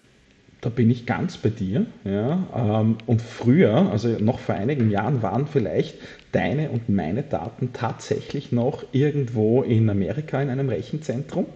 [0.64, 1.86] Da bin ich ganz bei dir.
[2.06, 2.48] Ja.
[2.56, 5.96] Ähm, und früher, also noch vor einigen Jahren, waren vielleicht
[6.32, 11.48] deine und meine Daten tatsächlich noch irgendwo in Amerika in einem Rechenzentrum.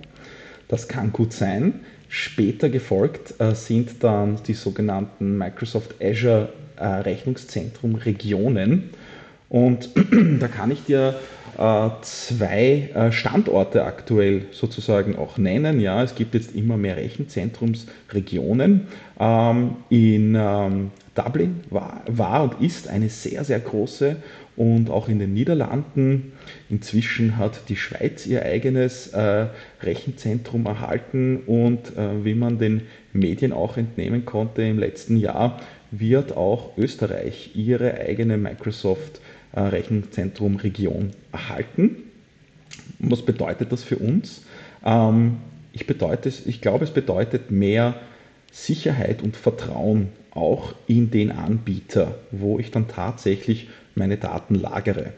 [0.68, 1.86] Das kann gut sein.
[2.10, 8.90] Später gefolgt äh, sind dann die sogenannten Microsoft Azure äh, Rechnungszentrum Regionen.
[9.48, 9.90] Und
[10.40, 11.16] da kann ich dir
[12.02, 15.80] zwei äh, Standorte aktuell sozusagen auch nennen.
[15.80, 18.88] Ja, es gibt jetzt immer mehr Rechenzentrumsregionen.
[19.20, 24.18] Ähm, in ähm, Dublin war, und ist eine sehr, sehr große
[24.56, 26.34] und auch in den Niederlanden.
[26.70, 29.48] Inzwischen hat die Schweiz ihr eigenes äh,
[29.82, 36.38] Rechenzentrum erhalten und äh, wie man den Medien auch entnehmen konnte im letzten Jahr, wird
[36.38, 41.98] auch Österreich ihre eigene Microsoft äh, Rechenzentrum Region erhalten.
[43.00, 44.44] Was bedeutet das für uns?
[44.86, 45.38] Ähm,
[45.74, 47.96] ich, bedeutet, ich glaube, es bedeutet mehr
[48.52, 55.14] Sicherheit und Vertrauen auch in den Anbieter, wo ich dann tatsächlich meine Daten lagere.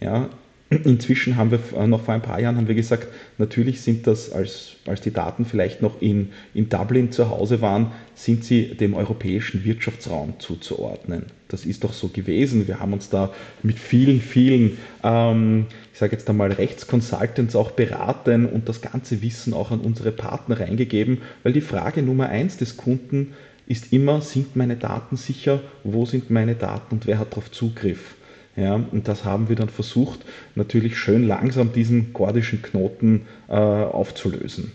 [0.00, 0.30] Ja,
[0.70, 4.30] Inzwischen haben wir äh, noch vor ein paar Jahren haben wir gesagt, natürlich sind das,
[4.30, 8.94] als, als die Daten vielleicht noch in, in Dublin zu Hause waren, sind sie dem
[8.94, 11.24] europäischen Wirtschaftsraum zuzuordnen.
[11.48, 12.68] Das ist doch so gewesen.
[12.68, 13.32] Wir haben uns da
[13.64, 19.52] mit vielen, vielen, ähm, ich sage jetzt einmal Rechtsconsultants auch beraten und das ganze Wissen
[19.52, 23.32] auch an unsere Partner reingegeben, weil die Frage Nummer eins des Kunden
[23.66, 28.14] ist immer, sind meine Daten sicher, wo sind meine Daten und wer hat darauf Zugriff?
[28.56, 30.20] Ja, und das haben wir dann versucht,
[30.54, 34.72] natürlich schön langsam diesen gordischen Knoten äh, aufzulösen.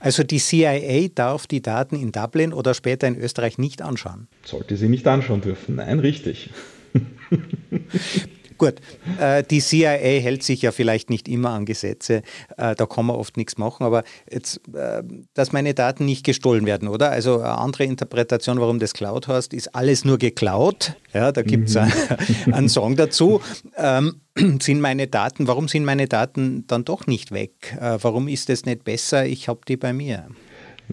[0.00, 4.28] Also die CIA darf die Daten in Dublin oder später in Österreich nicht anschauen?
[4.44, 5.76] Sollte sie nicht anschauen dürfen.
[5.76, 6.50] Nein, richtig.
[8.62, 8.74] Gut,
[9.18, 12.22] äh, die CIA hält sich ja vielleicht nicht immer an Gesetze,
[12.56, 15.02] äh, da kann man oft nichts machen, aber jetzt, äh,
[15.34, 17.10] dass meine Daten nicht gestohlen werden, oder?
[17.10, 20.94] Also eine andere Interpretation, warum das Cloud heißt, ist alles nur geklaut.
[21.12, 22.52] Ja, da gibt es mhm.
[22.54, 23.40] einen Song dazu.
[23.76, 24.20] Ähm,
[24.60, 27.76] sind meine Daten, warum sind meine Daten dann doch nicht weg?
[27.80, 29.26] Äh, warum ist es nicht besser?
[29.26, 30.28] Ich habe die bei mir.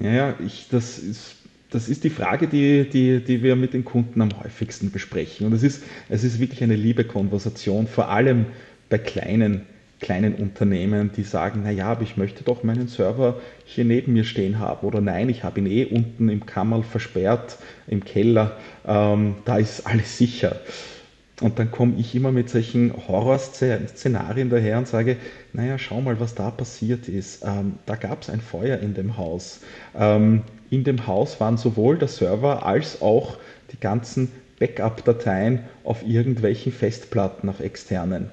[0.02, 1.36] Ja, ich, das ist
[1.72, 5.46] das ist die Frage, die, die, die wir mit den Kunden am häufigsten besprechen.
[5.46, 8.48] Und es ist, es ist wirklich eine liebe Konversation, vor allem
[8.90, 9.62] bei kleinen,
[10.00, 14.58] kleinen Unternehmen, die sagen, naja, aber ich möchte doch meinen Server hier neben mir stehen
[14.58, 14.88] haben.
[14.88, 19.86] Oder nein, ich habe ihn eh unten im Kammerl versperrt, im Keller, ähm, da ist
[19.86, 20.60] alles sicher.
[21.42, 25.18] Und dann komme ich immer mit solchen Horrorszenarien daher und sage,
[25.54, 27.46] naja, schau mal, was da passiert ist.
[27.46, 29.62] Ähm, da gab es ein Feuer in dem Haus.
[29.98, 33.38] Ähm, in dem Haus waren sowohl der Server als auch
[33.72, 38.30] die ganzen Backup-Dateien auf irgendwelchen Festplatten, auf externen.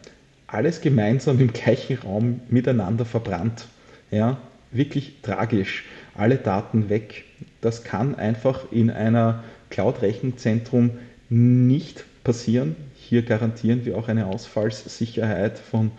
[0.47, 3.69] Alles gemeinsam im gleichen Raum miteinander verbrannt.
[4.11, 4.39] Ja,
[4.71, 5.85] wirklich tragisch.
[6.15, 7.25] Alle Daten weg.
[7.61, 10.93] Das kann einfach in einer Cloud-Rechenzentrum
[11.29, 12.77] nicht passieren.
[12.95, 15.91] Hier garantieren wir auch eine Ausfallssicherheit von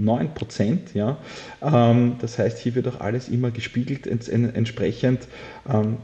[0.00, 0.94] 99,9 Prozent.
[0.94, 1.18] Ja.
[1.62, 5.28] Ähm, das heißt, hier wird auch alles immer gespiegelt ents entsprechend.
[5.68, 5.98] Ähm,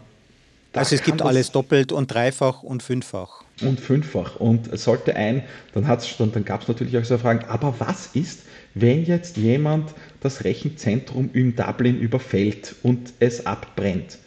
[0.72, 3.44] also es gibt alles doppelt und dreifach und fünffach.
[3.61, 4.37] Und fünffach.
[4.37, 8.09] Und es sollte ein, dann, dann, dann gab es natürlich auch so Fragen, aber was
[8.14, 8.40] ist,
[8.74, 14.18] wenn jetzt jemand das Rechenzentrum in Dublin überfällt und es abbrennt?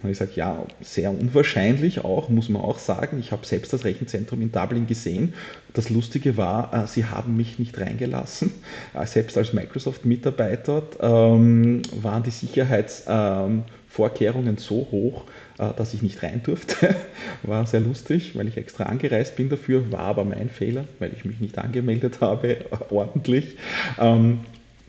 [0.00, 3.20] Habe ich gesagt, ja, sehr unwahrscheinlich auch, muss man auch sagen.
[3.20, 5.34] Ich habe selbst das Rechenzentrum in Dublin gesehen.
[5.74, 8.52] Das Lustige war, äh, sie haben mich nicht reingelassen.
[8.94, 15.24] Äh, selbst als Microsoft-Mitarbeiter ähm, waren die Sicherheitsvorkehrungen so hoch,
[15.58, 16.96] äh, dass ich nicht rein durfte.
[17.42, 21.26] War sehr lustig, weil ich extra angereist bin dafür, war aber mein Fehler, weil ich
[21.26, 23.58] mich nicht angemeldet habe, ordentlich.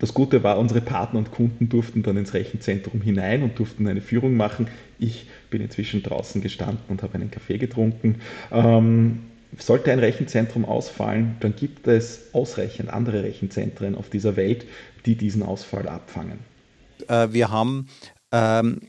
[0.02, 4.02] Das Gute war, unsere Partner und Kunden durften dann ins Rechenzentrum hinein und durften eine
[4.02, 4.68] Führung machen.
[4.98, 8.16] Ich bin inzwischen draußen gestanden und habe einen Kaffee getrunken.
[8.52, 9.20] Ähm,
[9.60, 14.66] sollte ein Rechenzentrum ausfallen, dann gibt es ausreichend andere Rechenzentren auf dieser Welt,
[15.06, 16.40] die diesen Ausfall abfangen.
[17.08, 17.88] Äh, wir haben
[18.32, 18.80] ähm,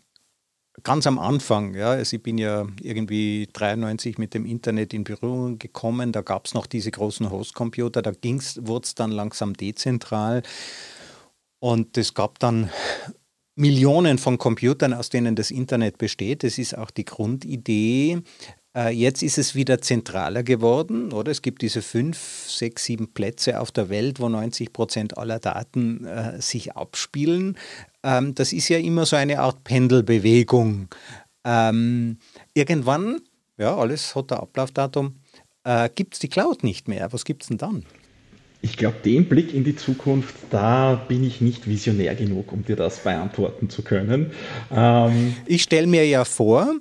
[0.82, 5.58] ganz am Anfang, ja, also ich bin ja irgendwie 93 mit dem Internet in Berührung
[5.58, 10.42] gekommen, da gab es noch diese großen Hostcomputer, da wurde es dann langsam dezentral.
[11.62, 12.70] Und es gab dann
[13.54, 16.42] Millionen von Computern, aus denen das Internet besteht.
[16.42, 18.18] Das ist auch die Grundidee.
[18.76, 21.30] Äh, jetzt ist es wieder zentraler geworden, oder?
[21.30, 26.04] Es gibt diese fünf, sechs, sieben Plätze auf der Welt, wo 90 Prozent aller Daten
[26.04, 27.56] äh, sich abspielen.
[28.02, 30.88] Ähm, das ist ja immer so eine Art Pendelbewegung.
[31.44, 32.18] Ähm,
[32.54, 33.20] irgendwann,
[33.56, 35.14] ja, alles hat ein Ablaufdatum,
[35.62, 37.12] äh, gibt es die Cloud nicht mehr.
[37.12, 37.86] Was gibt es denn dann?
[38.64, 42.76] Ich glaube, den Blick in die Zukunft, da bin ich nicht visionär genug, um dir
[42.76, 44.30] das beantworten zu können.
[44.72, 46.76] Ähm ich stelle mir ja vor,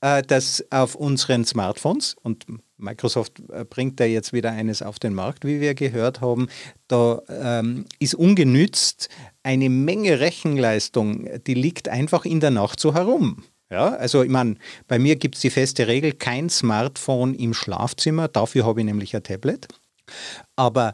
[0.00, 2.46] äh, dass auf unseren Smartphones, und
[2.78, 6.48] Microsoft äh, bringt da jetzt wieder eines auf den Markt, wie wir gehört haben,
[6.88, 9.10] da ähm, ist ungenützt
[9.42, 13.44] eine Menge Rechenleistung, die liegt einfach in der Nacht so herum.
[13.70, 18.28] Ja, also ich meine, bei mir gibt es die feste Regel, kein Smartphone im Schlafzimmer,
[18.28, 19.68] dafür habe ich nämlich ein Tablet.
[20.56, 20.92] Aber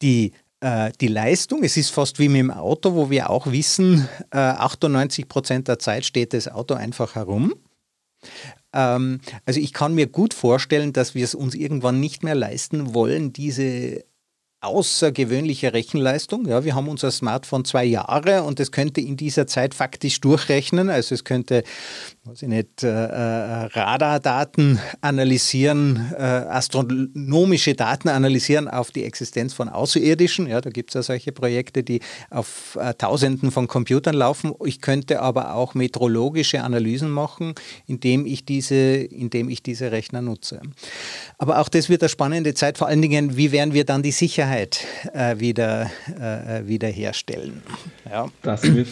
[0.00, 4.08] die äh, die Leistung, es ist fast wie mit dem Auto, wo wir auch wissen,
[4.30, 7.54] 98 äh, Prozent der Zeit steht das Auto einfach herum.
[8.72, 12.94] Ähm, also ich kann mir gut vorstellen, dass wir es uns irgendwann nicht mehr leisten
[12.94, 14.04] wollen, diese
[14.60, 16.46] außergewöhnliche Rechenleistung.
[16.46, 20.88] Ja, wir haben unser Smartphone zwei Jahre und es könnte in dieser Zeit faktisch durchrechnen.
[20.88, 21.64] Also es könnte,
[22.24, 29.68] weiß ich nicht, äh, äh, Radardaten analysieren, äh, astronomische Daten analysieren auf die Existenz von
[29.68, 30.46] Außerirdischen.
[30.46, 34.54] Ja, da gibt es ja solche Projekte, die auf äh, Tausenden von Computern laufen.
[34.64, 37.54] Ich könnte aber auch meteorologische Analysen machen,
[37.88, 40.60] indem ich diese, indem ich diese Rechner nutze.
[41.38, 42.78] Aber auch das wird eine spannende Zeit.
[42.78, 47.62] Vor allen Dingen, wie werden wir dann die Sicherheit äh, wieder, äh, wiederherstellen.
[48.12, 48.28] Ja.
[48.42, 48.88] Das wird,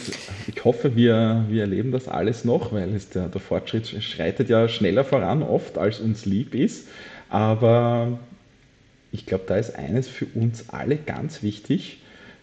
[0.47, 5.05] ich hoffe, wir, wir erleben das alles noch, weil der, der Fortschritt schreitet ja schneller
[5.05, 6.89] voran, oft als uns lieb ist.
[7.29, 8.19] Aber
[9.13, 11.99] ich glaube, da ist eines für uns alle ganz wichtig,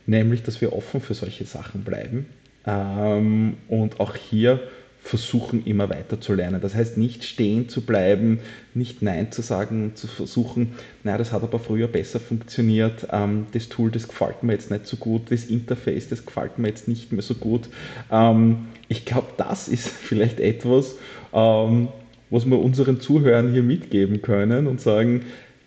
[0.05, 2.27] nämlich, dass wir offen für solche Sachen bleiben.
[2.67, 4.59] Ähm, und auch hier
[5.07, 6.59] versuchen, immer weiter zu lernen.
[6.61, 8.39] Das heißt, nicht stehen zu bleiben,
[8.73, 13.69] nicht Nein zu sagen, zu versuchen, naja, das hat aber früher besser funktioniert, ähm, das
[13.69, 17.11] Tool, das gefällt mir jetzt nicht so gut, das Interface, das gefällt mir jetzt nicht
[17.13, 17.69] mehr so gut.
[18.11, 20.95] Ähm, ich glaube, das ist vielleicht etwas,
[21.33, 21.87] ähm,
[22.29, 25.21] was wir unseren Zuhörern hier mitgeben können und sagen,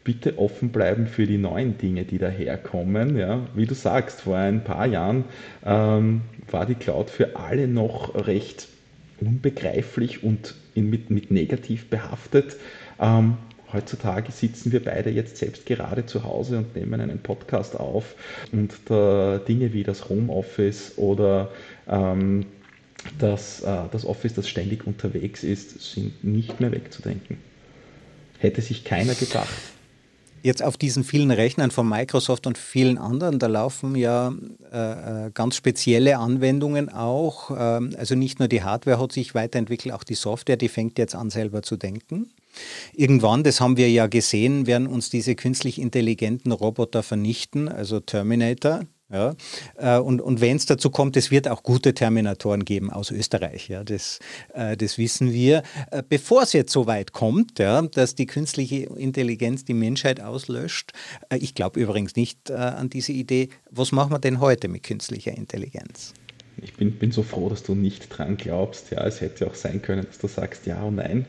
[0.04, 3.16] bitte offen bleiben für die neuen Dinge, die daherkommen.
[3.16, 5.24] Ja, wie du sagst, vor ein paar Jahren
[5.64, 8.68] ähm, war die Cloud für alle noch recht
[9.20, 12.56] unbegreiflich und in, mit, mit negativ behaftet.
[13.00, 13.36] Ähm,
[13.72, 18.14] heutzutage sitzen wir beide jetzt selbst gerade zu Hause und nehmen einen Podcast auf
[18.52, 21.50] und Dinge wie das Homeoffice oder
[21.88, 22.46] ähm,
[23.18, 27.38] das, äh, das Office, das ständig unterwegs ist, sind nicht mehr wegzudenken.
[28.38, 29.48] Hätte sich keiner gedacht
[30.42, 34.32] jetzt auf diesen vielen Rechnern von Microsoft und vielen anderen, da laufen ja
[34.72, 37.50] äh, äh, ganz spezielle Anwendungen auch.
[37.56, 41.14] Ähm, also nicht nur die Hardware hat sich weiterentwickelt, auch die Software, die fängt jetzt
[41.14, 42.30] an selber zu denken.
[42.94, 48.80] Irgendwann, das haben wir ja gesehen, werden uns diese künstlich intelligenten Roboter vernichten, also Terminator,
[49.12, 49.34] ja,
[49.76, 53.68] äh, und, und wenn es dazu kommt, es wird auch gute Terminatoren geben aus Österreich.
[53.68, 54.20] Ja, das,
[54.54, 55.64] äh, das wissen wir.
[55.90, 60.92] Äh, bevor es jetzt so weit kommt, ja, dass die künstliche Intelligenz die Menschheit auslöscht,
[61.36, 63.48] ich glaube übrigens nicht an diese Idee.
[63.70, 66.14] Was machen wir denn heute mit künstlicher Intelligenz?
[66.62, 68.90] Ich bin, bin so froh, dass du nicht dran glaubst.
[68.90, 71.26] Ja, es hätte auch sein können, dass du sagst, ja und nein,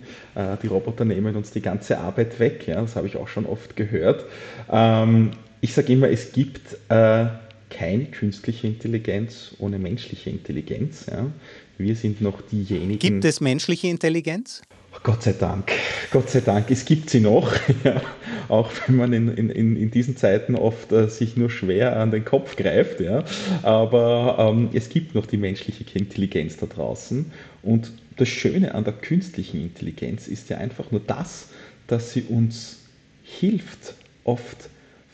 [0.62, 2.68] die Roboter nehmen uns die ganze Arbeit weg.
[2.68, 4.26] Ja, das habe ich auch schon oft gehört.
[4.70, 7.28] Ähm, ich sage immer, es gibt äh,
[7.72, 11.08] keine künstliche Intelligenz ohne menschliche Intelligenz.
[11.10, 11.32] Ja.
[11.78, 13.00] Wir sind noch diejenigen.
[13.00, 14.62] Gibt es menschliche Intelligenz?
[15.04, 15.72] Gott sei Dank,
[16.12, 17.54] Gott sei Dank, es gibt sie noch,
[17.84, 18.02] ja.
[18.50, 22.24] auch wenn man in, in, in diesen Zeiten oft äh, sich nur schwer an den
[22.24, 23.00] Kopf greift.
[23.00, 23.24] Ja.
[23.64, 27.32] Aber ähm, es gibt noch die menschliche Intelligenz da draußen.
[27.64, 31.48] Und das Schöne an der künstlichen Intelligenz ist ja einfach nur das,
[31.88, 32.80] dass sie uns
[33.24, 34.70] hilft, oft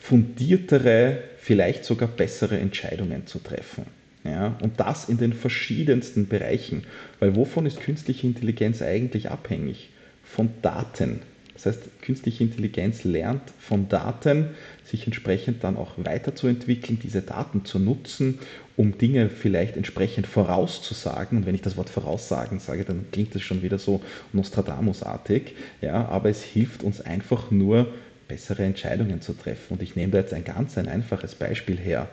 [0.08, 3.84] fundiertere, vielleicht sogar bessere Entscheidungen zu treffen.
[4.24, 6.84] Ja, und das in den verschiedensten Bereichen.
[7.20, 9.90] Weil wovon ist künstliche Intelligenz eigentlich abhängig?
[10.24, 11.20] Von Daten.
[11.52, 14.46] Das heißt, künstliche Intelligenz lernt von Daten,
[14.84, 18.38] sich entsprechend dann auch weiterzuentwickeln, diese Daten zu nutzen,
[18.76, 21.38] um Dinge vielleicht entsprechend vorauszusagen.
[21.38, 24.00] Und wenn ich das Wort voraussagen sage, dann klingt das schon wieder so
[24.32, 25.54] Nostradamus-artig.
[25.82, 27.92] Ja, aber es hilft uns einfach nur,
[28.28, 29.74] bessere Entscheidungen zu treffen.
[29.74, 32.08] Und ich nehme da jetzt ein ganz ein einfaches Beispiel her.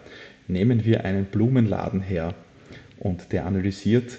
[0.48, 2.34] Nehmen wir einen Blumenladen her
[3.00, 4.18] und der analysiert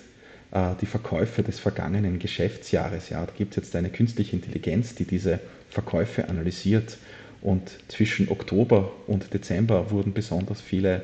[0.52, 3.08] äh, die Verkäufe des vergangenen Geschäftsjahres.
[3.08, 6.98] Ja, da gibt es jetzt eine künstliche Intelligenz, die diese Verkäufe analysiert.
[7.42, 11.02] Und zwischen Oktober und Dezember wurden besonders viele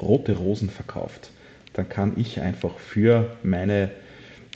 [0.00, 1.30] rote Rosen verkauft.
[1.72, 3.90] Dann kann ich einfach für meine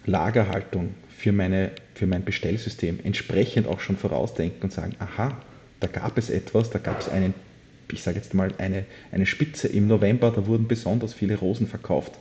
[0.07, 5.41] Lagerhaltung, für, meine, für mein Bestellsystem entsprechend auch schon vorausdenken und sagen, aha,
[5.79, 7.33] da gab es etwas, da gab es einen
[7.93, 12.13] ich sage jetzt mal, eine, eine Spitze im November, da wurden besonders viele Rosen verkauft.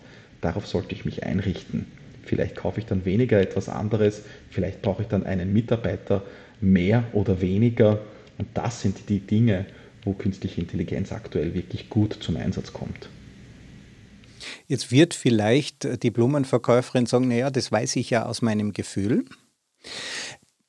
[0.41, 1.85] Darauf sollte ich mich einrichten.
[2.23, 6.23] Vielleicht kaufe ich dann weniger etwas anderes, vielleicht brauche ich dann einen Mitarbeiter
[6.59, 7.99] mehr oder weniger.
[8.37, 9.65] Und das sind die Dinge,
[10.03, 13.09] wo künstliche Intelligenz aktuell wirklich gut zum Einsatz kommt.
[14.67, 19.25] Jetzt wird vielleicht die Blumenverkäuferin sagen, naja, das weiß ich ja aus meinem Gefühl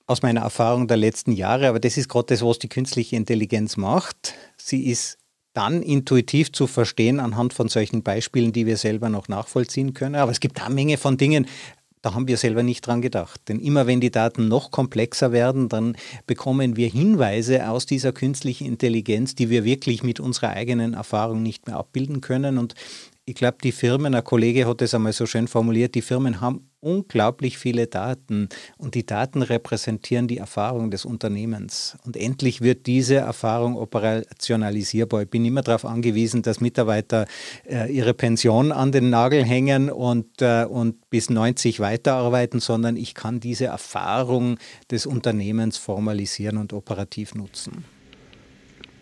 [0.07, 3.77] aus meiner Erfahrung der letzten Jahre, aber das ist gerade das, was die künstliche Intelligenz
[3.77, 4.35] macht.
[4.57, 5.19] Sie ist
[5.55, 10.17] dann intuitiv zu verstehen anhand von solchen Beispielen, die wir selber noch nachvollziehen können.
[10.17, 11.47] Aber es gibt eine Menge von Dingen,
[12.01, 13.41] da haben wir selber nicht dran gedacht.
[13.49, 18.67] Denn immer wenn die Daten noch komplexer werden, dann bekommen wir Hinweise aus dieser künstlichen
[18.67, 22.59] Intelligenz, die wir wirklich mit unserer eigenen Erfahrung nicht mehr abbilden können.
[22.59, 22.75] Und
[23.25, 26.69] ich glaube, die Firmen, ein Kollege hat es einmal so schön formuliert, die Firmen haben
[26.81, 31.97] unglaublich viele Daten und die Daten repräsentieren die Erfahrung des Unternehmens.
[32.05, 35.23] Und endlich wird diese Erfahrung operationalisierbar.
[35.23, 37.27] Ich bin immer darauf angewiesen, dass Mitarbeiter
[37.65, 43.15] äh, ihre Pension an den Nagel hängen und, äh, und bis 90 weiterarbeiten, sondern ich
[43.15, 44.59] kann diese Erfahrung
[44.91, 47.85] des Unternehmens formalisieren und operativ nutzen.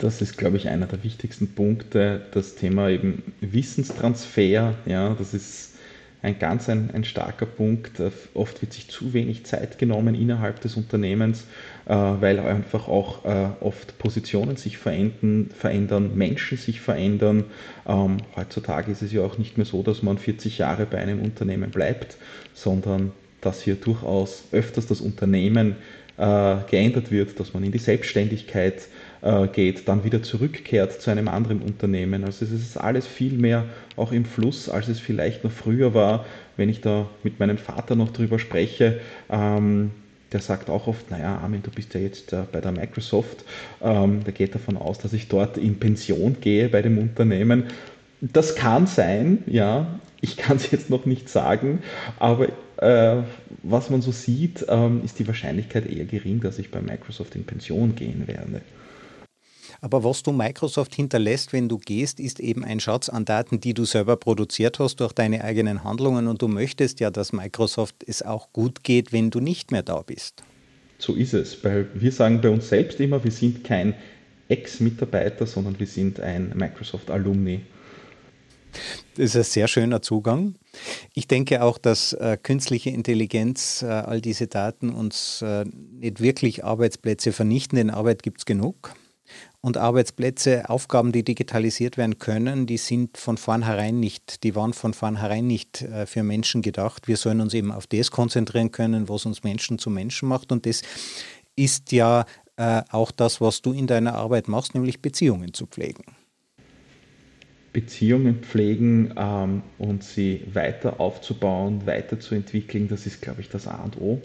[0.01, 2.23] Das ist, glaube ich, einer der wichtigsten Punkte.
[2.33, 5.75] Das Thema eben Wissenstransfer, ja, das ist
[6.23, 8.01] ein ganz ein, ein starker Punkt.
[8.33, 11.45] Oft wird sich zu wenig Zeit genommen innerhalb des Unternehmens,
[11.87, 17.45] äh, weil einfach auch äh, oft Positionen sich verändern, verändern Menschen sich verändern.
[17.87, 21.21] Ähm, heutzutage ist es ja auch nicht mehr so, dass man 40 Jahre bei einem
[21.21, 22.17] Unternehmen bleibt,
[22.55, 25.77] sondern dass hier durchaus öfters das Unternehmen
[26.17, 28.89] äh, geändert wird, dass man in die Selbstständigkeit
[29.23, 32.25] äh, geht, dann wieder zurückkehrt zu einem anderen Unternehmen.
[32.25, 33.65] Also es ist alles viel mehr
[33.97, 36.25] auch im Fluss, als es vielleicht noch früher war,
[36.57, 39.01] wenn ich da mit meinem Vater noch drüber spreche.
[39.31, 39.91] Ähm,
[40.33, 43.45] der sagt auch oft, naja, Armin, du bist ja jetzt äh, bei der Microsoft.
[43.83, 47.65] Ähm, der geht davon aus, dass ich dort in Pension gehe bei dem Unternehmen.
[48.21, 49.99] Das kann sein, ja.
[50.23, 51.79] Ich kann es jetzt noch nicht sagen,
[52.19, 53.23] aber äh,
[53.63, 57.45] was man so sieht, ähm, ist die Wahrscheinlichkeit eher gering, dass ich bei Microsoft in
[57.45, 58.61] Pension gehen werde.
[59.81, 63.75] Aber was du Microsoft hinterlässt, wenn du gehst, ist eben ein Schatz an Daten, die
[63.75, 66.29] du selber produziert hast durch deine eigenen Handlungen.
[66.29, 70.03] Und du möchtest ja, dass Microsoft es auch gut geht, wenn du nicht mehr da
[70.03, 70.45] bist.
[70.99, 71.57] So ist es.
[71.65, 73.95] Wir sagen bei uns selbst immer, wir sind kein
[74.49, 77.61] Ex-Mitarbeiter, sondern wir sind ein Microsoft-Alumni.
[79.17, 80.55] Das ist ein sehr schöner Zugang.
[81.15, 86.65] Ich denke auch, dass äh, künstliche Intelligenz, äh, all diese Daten uns äh, nicht wirklich
[86.65, 88.95] Arbeitsplätze vernichten, denn Arbeit gibt es genug.
[89.63, 94.95] Und Arbeitsplätze, Aufgaben, die digitalisiert werden können, die sind von vornherein nicht, die waren von
[94.95, 97.09] vornherein nicht äh, für Menschen gedacht.
[97.09, 100.51] Wir sollen uns eben auf das konzentrieren können, was uns Menschen zu Menschen macht.
[100.51, 100.81] Und das
[101.57, 102.25] ist ja
[102.57, 106.05] äh, auch das, was du in deiner Arbeit machst, nämlich Beziehungen zu pflegen.
[107.73, 114.01] Beziehungen pflegen ähm, und sie weiter aufzubauen, weiterzuentwickeln, das ist, glaube ich, das A und
[114.01, 114.21] O.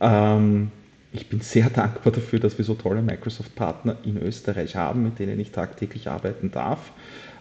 [0.00, 0.70] Ähm,
[1.18, 5.38] ich bin sehr dankbar dafür, dass wir so tolle Microsoft-Partner in Österreich haben, mit denen
[5.40, 6.92] ich tagtäglich arbeiten darf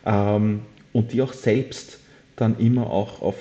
[0.05, 0.61] ähm,
[0.93, 1.99] und die auch selbst
[2.35, 3.35] dann immer auch auf,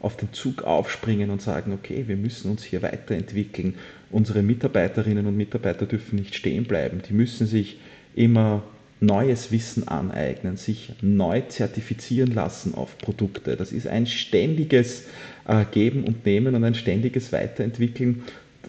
[0.00, 3.74] auf den Zug aufspringen und sagen, okay, wir müssen uns hier weiterentwickeln.
[4.10, 7.78] Unsere Mitarbeiterinnen und Mitarbeiter dürfen nicht stehen bleiben, die müssen sich
[8.14, 8.62] immer
[9.02, 13.56] neues Wissen aneignen, sich neu zertifizieren lassen auf Produkte.
[13.56, 15.06] Das ist ein ständiges
[15.46, 18.22] äh, Geben und Nehmen und ein ständiges Weiterentwickeln,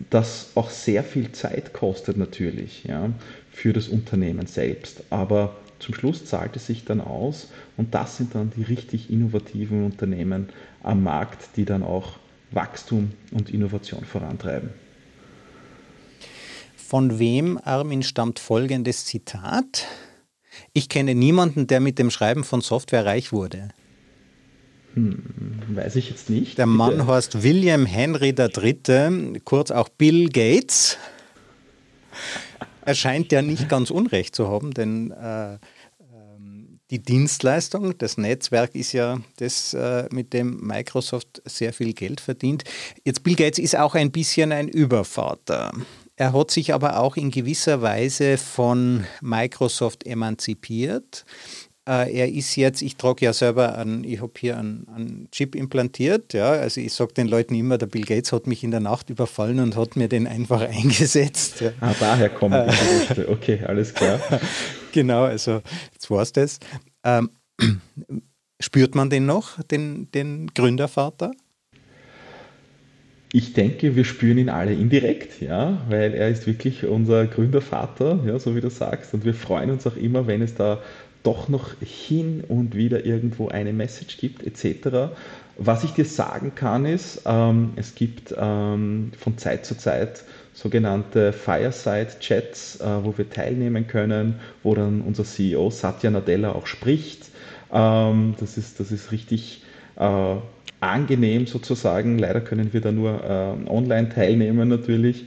[0.09, 3.09] das auch sehr viel Zeit kostet natürlich ja,
[3.51, 5.03] für das Unternehmen selbst.
[5.09, 9.85] Aber zum Schluss zahlt es sich dann aus und das sind dann die richtig innovativen
[9.85, 10.49] Unternehmen
[10.81, 12.17] am Markt, die dann auch
[12.51, 14.69] Wachstum und Innovation vorantreiben.
[16.75, 19.87] Von wem, Armin, stammt folgendes Zitat?
[20.73, 23.69] Ich kenne niemanden, der mit dem Schreiben von Software reich wurde.
[24.93, 25.23] Hm,
[25.69, 26.57] weiß ich jetzt nicht.
[26.57, 27.07] Der Mann Bitte.
[27.07, 30.97] heißt William Henry III., kurz auch Bill Gates.
[32.85, 38.75] Er scheint ja nicht ganz Unrecht zu haben, denn äh, ähm, die Dienstleistung, das Netzwerk
[38.75, 42.63] ist ja das, äh, mit dem Microsoft sehr viel Geld verdient.
[43.03, 45.71] Jetzt Bill Gates ist auch ein bisschen ein Übervater.
[46.15, 51.25] Er hat sich aber auch in gewisser Weise von Microsoft emanzipiert.
[51.86, 55.53] Äh, er ist jetzt, ich trage ja selber an, ich habe hier einen, einen, Chip
[55.53, 58.79] implantiert, ja, also ich sage den Leuten immer, der Bill Gates hat mich in der
[58.79, 61.59] Nacht überfallen und hat mir den einfach eingesetzt.
[61.59, 61.71] Ja.
[61.81, 64.17] Ah, daher kommen die Gerüchte, okay, alles klar.
[64.93, 65.61] genau, also
[65.91, 66.59] jetzt war es das.
[67.03, 67.31] Ähm,
[68.61, 71.31] spürt man den noch, den, den Gründervater?
[73.36, 78.38] Ich denke, wir spüren ihn alle indirekt, ja, weil er ist wirklich unser Gründervater, ja,
[78.38, 79.13] so wie du sagst.
[79.15, 80.79] Und wir freuen uns auch immer, wenn es da
[81.24, 85.13] doch noch hin und wieder irgendwo eine Message gibt, etc.
[85.57, 91.34] Was ich dir sagen kann, ist, ähm, es gibt ähm, von Zeit zu Zeit sogenannte
[91.34, 97.30] Fireside-Chats, äh, wo wir teilnehmen können, wo dann unser CEO Satya Nadella auch spricht.
[97.71, 99.63] Ähm, das, ist, das ist richtig
[99.95, 100.36] äh,
[100.91, 102.19] angenehm sozusagen.
[102.19, 105.25] Leider können wir da nur äh, online teilnehmen natürlich,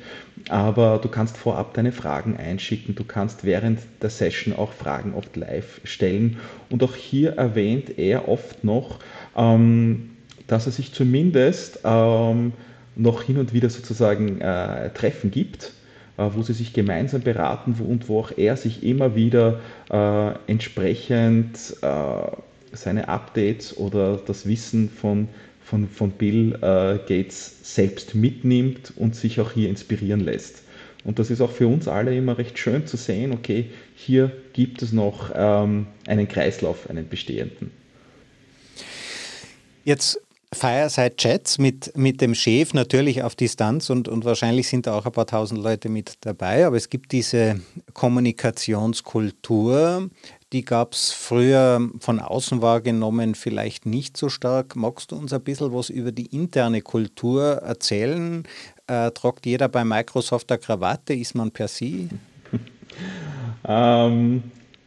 [0.48, 2.94] aber du kannst vorab deine Fragen einschicken.
[2.94, 6.38] Du kannst während der Session auch Fragen oft live stellen.
[6.70, 8.98] Und auch hier erwähnt er oft noch,
[9.36, 10.10] ähm,
[10.46, 12.52] dass er sich zumindest ähm,
[12.94, 15.72] noch hin und wieder sozusagen äh, Treffen gibt
[16.18, 21.76] äh, wo sie sich gemeinsam beraten und wo auch er sich immer wieder äh, entsprechend
[21.82, 22.36] äh,
[22.72, 25.28] seine Updates oder das Wissen von,
[25.66, 30.62] von, von Bill äh, Gates selbst mitnimmt und sich auch hier inspirieren lässt.
[31.04, 34.80] Und das ist auch für uns alle immer recht schön zu sehen, okay, hier gibt
[34.82, 37.72] es noch ähm, einen Kreislauf, einen bestehenden.
[39.84, 40.20] Jetzt
[40.52, 45.12] Fireside-Chats mit, mit dem Chef natürlich auf Distanz und, und wahrscheinlich sind da auch ein
[45.12, 47.60] paar tausend Leute mit dabei, aber es gibt diese
[47.94, 50.08] Kommunikationskultur,
[50.52, 54.76] die gab es früher von außen wahrgenommen vielleicht nicht so stark.
[54.76, 58.44] Magst du uns ein bisschen was über die interne Kultur erzählen?
[58.86, 61.14] Äh, tragt jeder bei Microsoft eine Krawatte?
[61.14, 62.10] Ist man per Sie?
[63.68, 64.44] ähm,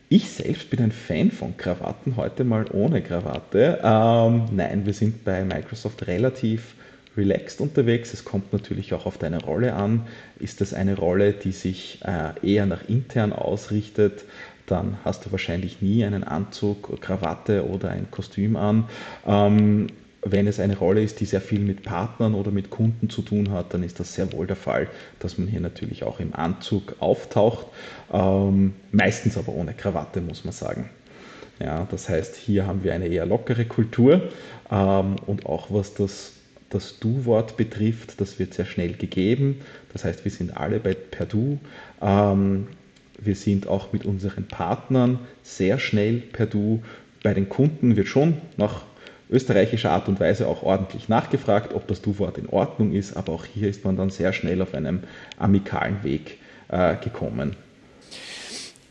[0.10, 3.80] ich selbst bin ein Fan von Krawatten, heute mal ohne Krawatte.
[3.84, 6.74] Ähm, nein, wir sind bei Microsoft relativ
[7.16, 8.14] relaxed unterwegs.
[8.14, 10.08] Es kommt natürlich auch auf deine Rolle an.
[10.40, 14.24] Ist das eine Rolle, die sich äh, eher nach intern ausrichtet?
[14.70, 18.88] dann hast du wahrscheinlich nie einen Anzug, Krawatte oder ein Kostüm an.
[19.26, 19.88] Ähm,
[20.32, 23.52] wenn es eine Rolle ist, die sehr viel mit Partnern oder mit Kunden zu tun
[23.52, 24.88] hat, dann ist das sehr wohl der Fall,
[25.20, 27.68] dass man hier natürlich auch im Anzug auftaucht,
[28.12, 30.90] ähm, meistens aber ohne Krawatte, muss man sagen.
[31.60, 34.30] Ja, das heißt, hier haben wir eine eher lockere Kultur
[34.72, 36.32] ähm, und auch was das,
[36.70, 39.60] das Du-Wort betrifft, das wird sehr schnell gegeben.
[39.92, 41.60] Das heißt, wir sind alle bei, per Du.
[42.02, 42.68] Ähm,
[43.22, 46.82] wir sind auch mit unseren Partnern sehr schnell per Du.
[47.24, 48.84] Bei den Kunden wird schon nach
[49.30, 53.46] österreichischer Art und Weise auch ordentlich nachgefragt, ob das Du-Wort in Ordnung ist, aber auch
[53.46, 55.04] hier ist man dann sehr schnell auf einem
[55.38, 57.56] amikalen Weg äh, gekommen.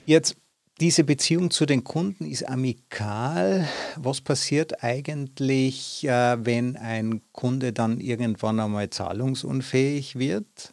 [0.06, 0.36] Jetzt
[0.80, 3.66] diese Beziehung zu den Kunden ist amikal.
[3.96, 10.72] Was passiert eigentlich, äh, wenn ein Kunde dann irgendwann einmal zahlungsunfähig wird?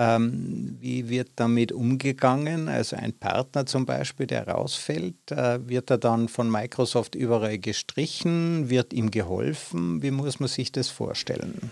[0.00, 2.68] Ähm, wie wird damit umgegangen?
[2.68, 8.70] Also ein Partner zum Beispiel, der rausfällt, äh, wird er dann von Microsoft überall gestrichen?
[8.70, 10.02] Wird ihm geholfen?
[10.02, 11.70] Wie muss man sich das vorstellen?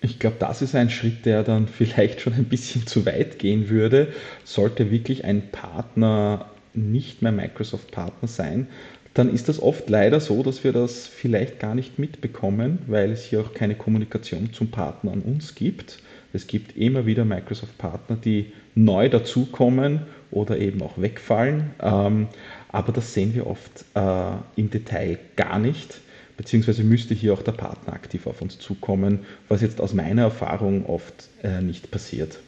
[0.00, 3.68] Ich glaube, das ist ein Schritt, der dann vielleicht schon ein bisschen zu weit gehen
[3.68, 4.12] würde.
[4.44, 8.68] Sollte wirklich ein Partner nicht mehr Microsoft-Partner sein,
[9.14, 13.24] dann ist das oft leider so, dass wir das vielleicht gar nicht mitbekommen, weil es
[13.24, 15.98] hier auch keine Kommunikation zum Partner an uns gibt.
[16.32, 21.70] Es gibt immer wieder Microsoft-Partner, die neu dazukommen oder eben auch wegfallen.
[21.80, 22.28] Ähm,
[22.68, 26.00] aber das sehen wir oft äh, im Detail gar nicht,
[26.36, 30.86] beziehungsweise müsste hier auch der Partner aktiv auf uns zukommen, was jetzt aus meiner Erfahrung
[30.86, 32.38] oft äh, nicht passiert.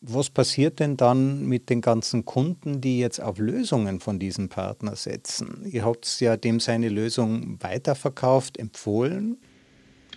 [0.00, 4.94] was passiert denn dann mit den ganzen Kunden, die jetzt auf Lösungen von diesem Partner
[4.94, 5.66] setzen?
[5.68, 9.38] Ihr habt ja dem seine Lösung weiterverkauft, empfohlen.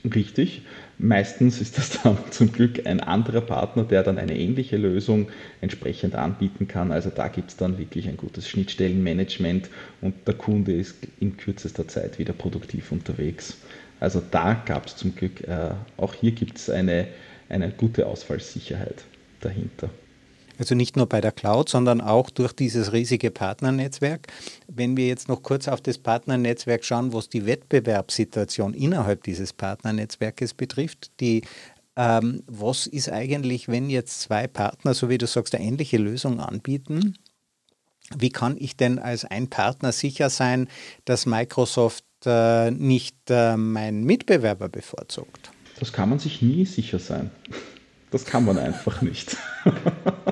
[0.04, 0.62] Richtig.
[0.98, 5.30] Meistens ist das dann zum Glück ein anderer Partner, der dann eine ähnliche Lösung
[5.62, 6.92] entsprechend anbieten kann.
[6.92, 9.70] Also da gibt es dann wirklich ein gutes Schnittstellenmanagement
[10.02, 13.58] und der Kunde ist in kürzester Zeit wieder produktiv unterwegs.
[14.00, 17.08] Also da gab es zum Glück, äh, auch hier gibt es eine,
[17.50, 19.04] eine gute Ausfallsicherheit
[19.42, 19.90] dahinter.
[20.60, 24.28] Also nicht nur bei der Cloud, sondern auch durch dieses riesige Partnernetzwerk.
[24.68, 30.54] Wenn wir jetzt noch kurz auf das Partnernetzwerk schauen, was die Wettbewerbssituation innerhalb dieses Partnernetzwerkes
[30.54, 31.44] betrifft, die
[31.96, 36.40] ähm, was ist eigentlich, wenn jetzt zwei Partner, so wie du sagst, eine ähnliche Lösung
[36.40, 37.18] anbieten?
[38.18, 40.68] Wie kann ich denn als ein Partner sicher sein,
[41.06, 45.52] dass Microsoft äh, nicht äh, meinen Mitbewerber bevorzugt?
[45.80, 47.32] Das kann man sich nie sicher sein.
[48.12, 49.38] Das kann man einfach nicht.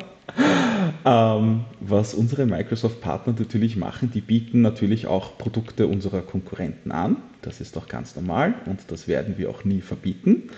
[1.08, 7.16] ähm, was unsere Microsoft-Partner natürlich machen, die bieten natürlich auch Produkte unserer Konkurrenten an.
[7.41, 10.49] Das ist doch ganz normal und das werden wir auch nie verbieten,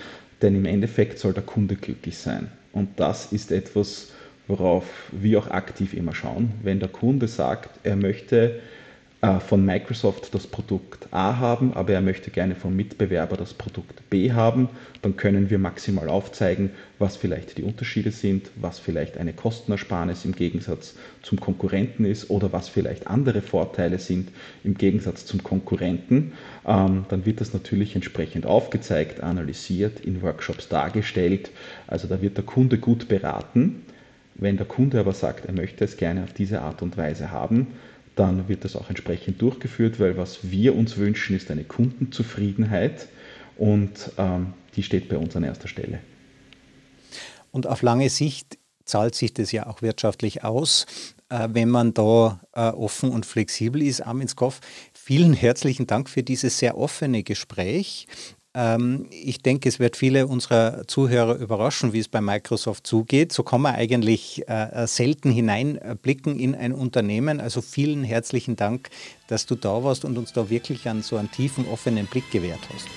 [0.42, 2.48] denn im Endeffekt soll der Kunde glücklich sein.
[2.74, 4.12] Und das ist etwas,
[4.48, 6.52] worauf wir auch aktiv immer schauen.
[6.64, 8.60] Wenn der Kunde sagt, er möchte
[9.22, 14.10] äh, von Microsoft das Produkt A haben, aber er möchte gerne vom Mitbewerber das Produkt
[14.10, 14.70] B haben,
[15.02, 20.34] dann können wir maximal aufzeigen, was vielleicht die Unterschiede sind, was vielleicht eine Kostenersparnis im
[20.34, 24.30] Gegensatz zum Konkurrenten ist oder was vielleicht andere Vorteile sind
[24.64, 26.32] im Gegensatz zum Konkurrenten.
[26.66, 31.52] Ähm, dann wird das natürlich entsprechend aufgezeigt, analysiert, in Workshops dargestellt.
[31.88, 33.84] Also da wird der Kunde gut beraten.
[34.36, 37.68] Wenn der Kunde aber sagt, er möchte es gerne auf diese Art und Weise haben,
[38.20, 43.08] dann wird das auch entsprechend durchgeführt, weil was wir uns wünschen, ist eine Kundenzufriedenheit
[43.58, 46.00] und ähm, die steht bei uns an erster Stelle.
[47.52, 50.86] Und auf lange Sicht zahlt sich das ja auch wirtschaftlich aus,
[51.30, 54.02] äh, wenn man da äh, offen und flexibel ist.
[54.02, 54.60] Armin Skoff,
[54.94, 58.08] vielen herzlichen Dank für dieses sehr offene Gespräch.
[58.56, 63.32] Ähm, ich denke, es wird viele unserer Zuhörer überraschen, wie es bei Microsoft zugeht.
[63.32, 67.40] So kann man eigentlich äh, selten hineinblicken in ein Unternehmen.
[67.40, 68.90] Also vielen herzlichen Dank,
[69.28, 72.62] dass du da warst und uns da wirklich an so einen tiefen, offenen Blick gewährt
[72.74, 72.88] hast.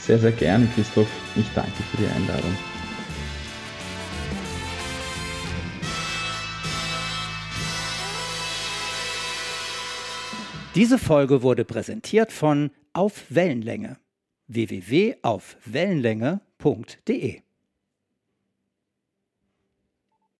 [0.00, 1.08] Sehr, sehr gerne, Christoph.
[1.36, 2.56] Ich danke für die Einladung.
[10.74, 13.98] Diese Folge wurde präsentiert von Auf Wellenlänge
[14.48, 17.40] www.aufwellenlänge.de